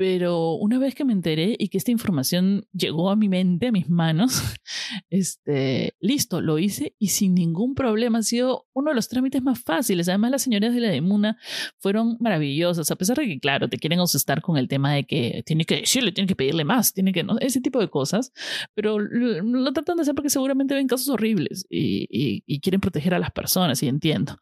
Pero 0.00 0.54
una 0.54 0.78
vez 0.78 0.94
que 0.94 1.04
me 1.04 1.12
enteré 1.12 1.56
y 1.58 1.68
que 1.68 1.76
esta 1.76 1.90
información 1.90 2.66
llegó 2.72 3.10
a 3.10 3.16
mi 3.16 3.28
mente, 3.28 3.66
a 3.66 3.70
mis 3.70 3.90
manos, 3.90 4.32
este, 5.10 5.94
listo, 6.00 6.40
lo 6.40 6.58
hice 6.58 6.94
y 6.98 7.08
sin 7.08 7.34
ningún 7.34 7.74
problema. 7.74 8.20
Ha 8.20 8.22
sido 8.22 8.66
uno 8.72 8.92
de 8.92 8.94
los 8.94 9.08
trámites 9.08 9.42
más 9.42 9.62
fáciles. 9.62 10.08
Además, 10.08 10.30
las 10.30 10.40
señoras 10.40 10.72
de 10.72 10.80
la 10.80 10.88
Demuna 10.88 11.36
fueron 11.80 12.16
maravillosas, 12.18 12.90
a 12.90 12.96
pesar 12.96 13.18
de 13.18 13.26
que, 13.26 13.40
claro, 13.40 13.68
te 13.68 13.76
quieren 13.76 14.00
asustar 14.00 14.40
con 14.40 14.56
el 14.56 14.68
tema 14.68 14.94
de 14.94 15.04
que 15.04 15.42
tiene 15.44 15.66
que 15.66 15.80
decirle, 15.80 16.12
tiene 16.12 16.28
que 16.28 16.34
pedirle 16.34 16.64
más, 16.64 16.94
tiene 16.94 17.12
que, 17.12 17.22
no, 17.22 17.38
ese 17.38 17.60
tipo 17.60 17.78
de 17.78 17.90
cosas. 17.90 18.32
Pero 18.72 18.98
lo, 18.98 19.70
tratan 19.74 19.96
de 19.96 20.02
hacer 20.04 20.14
porque 20.14 20.30
seguramente 20.30 20.72
ven 20.72 20.88
casos 20.88 21.10
horribles 21.10 21.66
y, 21.68 22.42
y 22.46 22.60
quieren 22.60 22.80
proteger 22.80 23.12
a 23.12 23.18
las 23.18 23.32
personas, 23.32 23.82
y 23.82 23.88
entiendo. 23.88 24.40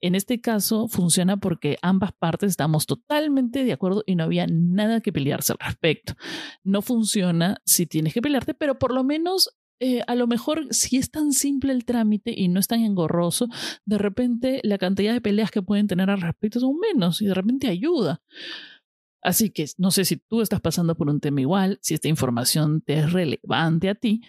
En 0.00 0.14
este 0.14 0.40
caso, 0.40 0.86
funciona 0.86 1.36
porque 1.38 1.78
ambas 1.82 2.12
partes 2.12 2.50
estamos 2.50 2.86
totalmente 2.86 3.64
de 3.64 3.72
acuerdo 3.72 4.04
y 4.06 4.14
no 4.14 4.22
había 4.22 4.46
nada 4.46 4.99
que 5.00 5.12
pelearse 5.12 5.52
al 5.52 5.58
respecto. 5.58 6.14
No 6.62 6.82
funciona 6.82 7.60
si 7.64 7.86
tienes 7.86 8.14
que 8.14 8.22
pelearte, 8.22 8.54
pero 8.54 8.78
por 8.78 8.92
lo 8.92 9.04
menos 9.04 9.50
eh, 9.82 10.02
a 10.06 10.14
lo 10.14 10.26
mejor 10.26 10.66
si 10.70 10.98
es 10.98 11.10
tan 11.10 11.32
simple 11.32 11.72
el 11.72 11.86
trámite 11.86 12.34
y 12.36 12.48
no 12.48 12.60
es 12.60 12.68
tan 12.68 12.80
engorroso, 12.80 13.48
de 13.86 13.96
repente 13.96 14.60
la 14.62 14.76
cantidad 14.76 15.14
de 15.14 15.22
peleas 15.22 15.50
que 15.50 15.62
pueden 15.62 15.86
tener 15.86 16.10
al 16.10 16.20
respecto 16.20 16.60
son 16.60 16.76
menos 16.78 17.22
y 17.22 17.26
de 17.26 17.34
repente 17.34 17.68
ayuda. 17.68 18.22
Así 19.22 19.50
que 19.50 19.66
no 19.78 19.90
sé 19.90 20.04
si 20.04 20.16
tú 20.16 20.42
estás 20.42 20.60
pasando 20.60 20.96
por 20.96 21.08
un 21.08 21.20
tema 21.20 21.40
igual, 21.40 21.78
si 21.82 21.94
esta 21.94 22.08
información 22.08 22.82
te 22.82 22.98
es 22.98 23.12
relevante 23.12 23.88
a 23.88 23.94
ti 23.94 24.22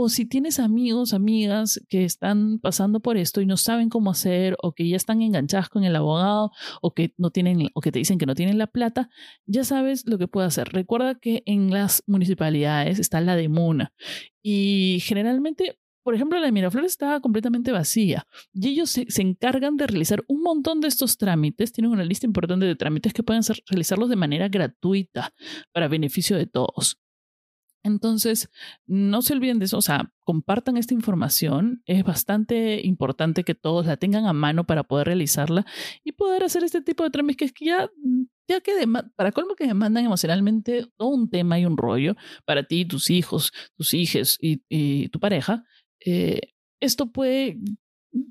o 0.00 0.08
si 0.08 0.26
tienes 0.26 0.60
amigos, 0.60 1.12
amigas 1.12 1.80
que 1.88 2.04
están 2.04 2.60
pasando 2.60 3.00
por 3.00 3.16
esto 3.16 3.40
y 3.40 3.46
no 3.46 3.56
saben 3.56 3.88
cómo 3.88 4.12
hacer 4.12 4.56
o 4.62 4.72
que 4.72 4.88
ya 4.88 4.94
están 4.94 5.22
enganchadas 5.22 5.68
con 5.68 5.82
el 5.82 5.96
abogado 5.96 6.52
o 6.80 6.94
que 6.94 7.14
no 7.16 7.30
tienen 7.30 7.68
o 7.74 7.80
que 7.80 7.90
te 7.90 7.98
dicen 7.98 8.16
que 8.16 8.26
no 8.26 8.36
tienen 8.36 8.58
la 8.58 8.68
plata, 8.68 9.10
ya 9.46 9.64
sabes 9.64 10.06
lo 10.06 10.16
que 10.16 10.28
puede 10.28 10.46
hacer. 10.46 10.68
Recuerda 10.68 11.16
que 11.16 11.42
en 11.46 11.70
las 11.70 12.04
municipalidades 12.06 13.00
está 13.00 13.20
la 13.20 13.34
de 13.34 13.48
Muna 13.48 13.92
y 14.40 15.00
generalmente 15.02 15.80
por 16.04 16.14
ejemplo, 16.14 16.38
la 16.38 16.46
de 16.46 16.52
Miraflores 16.52 16.92
estaba 16.92 17.20
completamente 17.20 17.70
vacía 17.70 18.26
y 18.54 18.68
ellos 18.68 18.88
se, 18.88 19.04
se, 19.10 19.20
encargan 19.20 19.76
de 19.76 19.86
realizar 19.86 20.24
un 20.26 20.42
montón 20.42 20.80
de 20.80 20.88
estos 20.88 21.18
trámites. 21.18 21.70
Tienen 21.70 21.90
una 21.92 22.04
lista 22.04 22.24
importante 22.24 22.64
de 22.64 22.76
trámites 22.76 23.12
que 23.12 23.22
pueden 23.22 23.42
ser, 23.42 23.58
realizarlos 23.66 24.08
de 24.08 24.16
manera 24.16 24.48
gratuita 24.48 25.34
para 25.70 25.86
beneficio 25.86 26.38
de 26.38 26.46
todos. 26.46 26.98
Entonces, 27.82 28.50
no 28.86 29.22
se 29.22 29.34
olviden 29.34 29.58
de 29.58 29.66
eso, 29.66 29.78
o 29.78 29.82
sea, 29.82 30.12
compartan 30.24 30.76
esta 30.76 30.94
información. 30.94 31.82
Es 31.86 32.04
bastante 32.04 32.84
importante 32.84 33.44
que 33.44 33.54
todos 33.54 33.86
la 33.86 33.96
tengan 33.96 34.26
a 34.26 34.32
mano 34.32 34.64
para 34.64 34.84
poder 34.84 35.06
realizarla 35.06 35.64
y 36.04 36.12
poder 36.12 36.44
hacer 36.44 36.64
este 36.64 36.82
tipo 36.82 37.04
de 37.04 37.10
trámites 37.10 37.52
que 37.52 37.66
ya, 37.66 37.90
ya 38.48 38.60
que 38.60 38.72
para 39.16 39.32
colmo 39.32 39.54
que 39.54 39.66
demandan 39.66 40.04
emocionalmente 40.04 40.86
todo 40.96 41.08
un 41.08 41.30
tema 41.30 41.58
y 41.58 41.66
un 41.66 41.76
rollo 41.76 42.16
para 42.44 42.64
ti, 42.64 42.84
tus 42.84 43.10
hijos, 43.10 43.52
tus 43.76 43.94
hijas 43.94 44.38
y, 44.40 45.08
tu 45.08 45.20
pareja. 45.20 45.64
Eh, 46.04 46.40
esto 46.80 47.10
puede, 47.10 47.58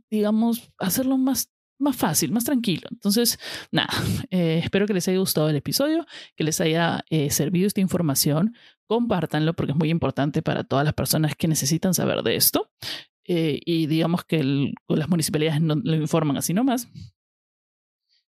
digamos, 0.09 0.71
hacerlo 0.77 1.17
más 1.17 1.51
más 1.79 1.95
fácil, 1.95 2.31
más 2.31 2.43
tranquilo. 2.43 2.87
Entonces, 2.91 3.39
nada, 3.71 3.89
eh, 4.31 4.61
espero 4.63 4.85
que 4.87 4.93
les 4.93 5.07
haya 5.07 5.19
gustado 5.19 5.49
el 5.49 5.55
episodio, 5.55 6.05
que 6.35 6.43
les 6.43 6.59
haya 6.61 7.05
eh, 7.09 7.29
servido 7.29 7.67
esta 7.67 7.81
información 7.81 8.55
compártanlo 8.87 9.53
porque 9.53 9.73
es 9.73 9.77
muy 9.77 9.89
importante 9.89 10.41
para 10.41 10.63
todas 10.63 10.85
las 10.85 10.93
personas 10.93 11.35
que 11.35 11.47
necesitan 11.47 11.93
saber 11.93 12.23
de 12.23 12.35
esto. 12.35 12.71
eh, 13.29 13.59
y 13.65 13.87
digamos 13.87 14.23
que 14.23 14.73
las 14.87 15.09
municipalidades 15.09 15.61
no 15.61 15.75
lo 15.75 15.95
informan 15.95 16.37
así 16.37 16.53
nomás. 16.53 16.87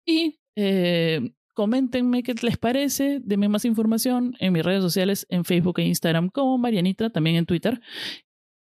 Y 0.06 0.40
eh, 0.56 1.34
coméntenme 1.54 2.24
qué 2.24 2.34
les 2.42 2.58
parece, 2.58 3.20
denme 3.22 3.50
más 3.50 3.66
información 3.66 4.36
en 4.40 4.54
mis 4.54 4.64
redes 4.64 4.82
sociales, 4.82 5.28
en 5.30 5.44
Facebook 5.44 5.80
e 5.80 5.84
Instagram 5.84 6.30
como 6.30 6.58
Marianita, 6.58 7.10
también 7.10 7.36
en 7.36 7.46
Twitter. 7.46 7.82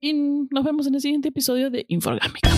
Y 0.02 0.14
nos 0.14 0.64
vemos 0.64 0.88
en 0.88 0.96
el 0.96 1.02
siguiente 1.02 1.30
episodio 1.30 1.70
de 1.70 1.86
Inforgámica. 1.90 2.50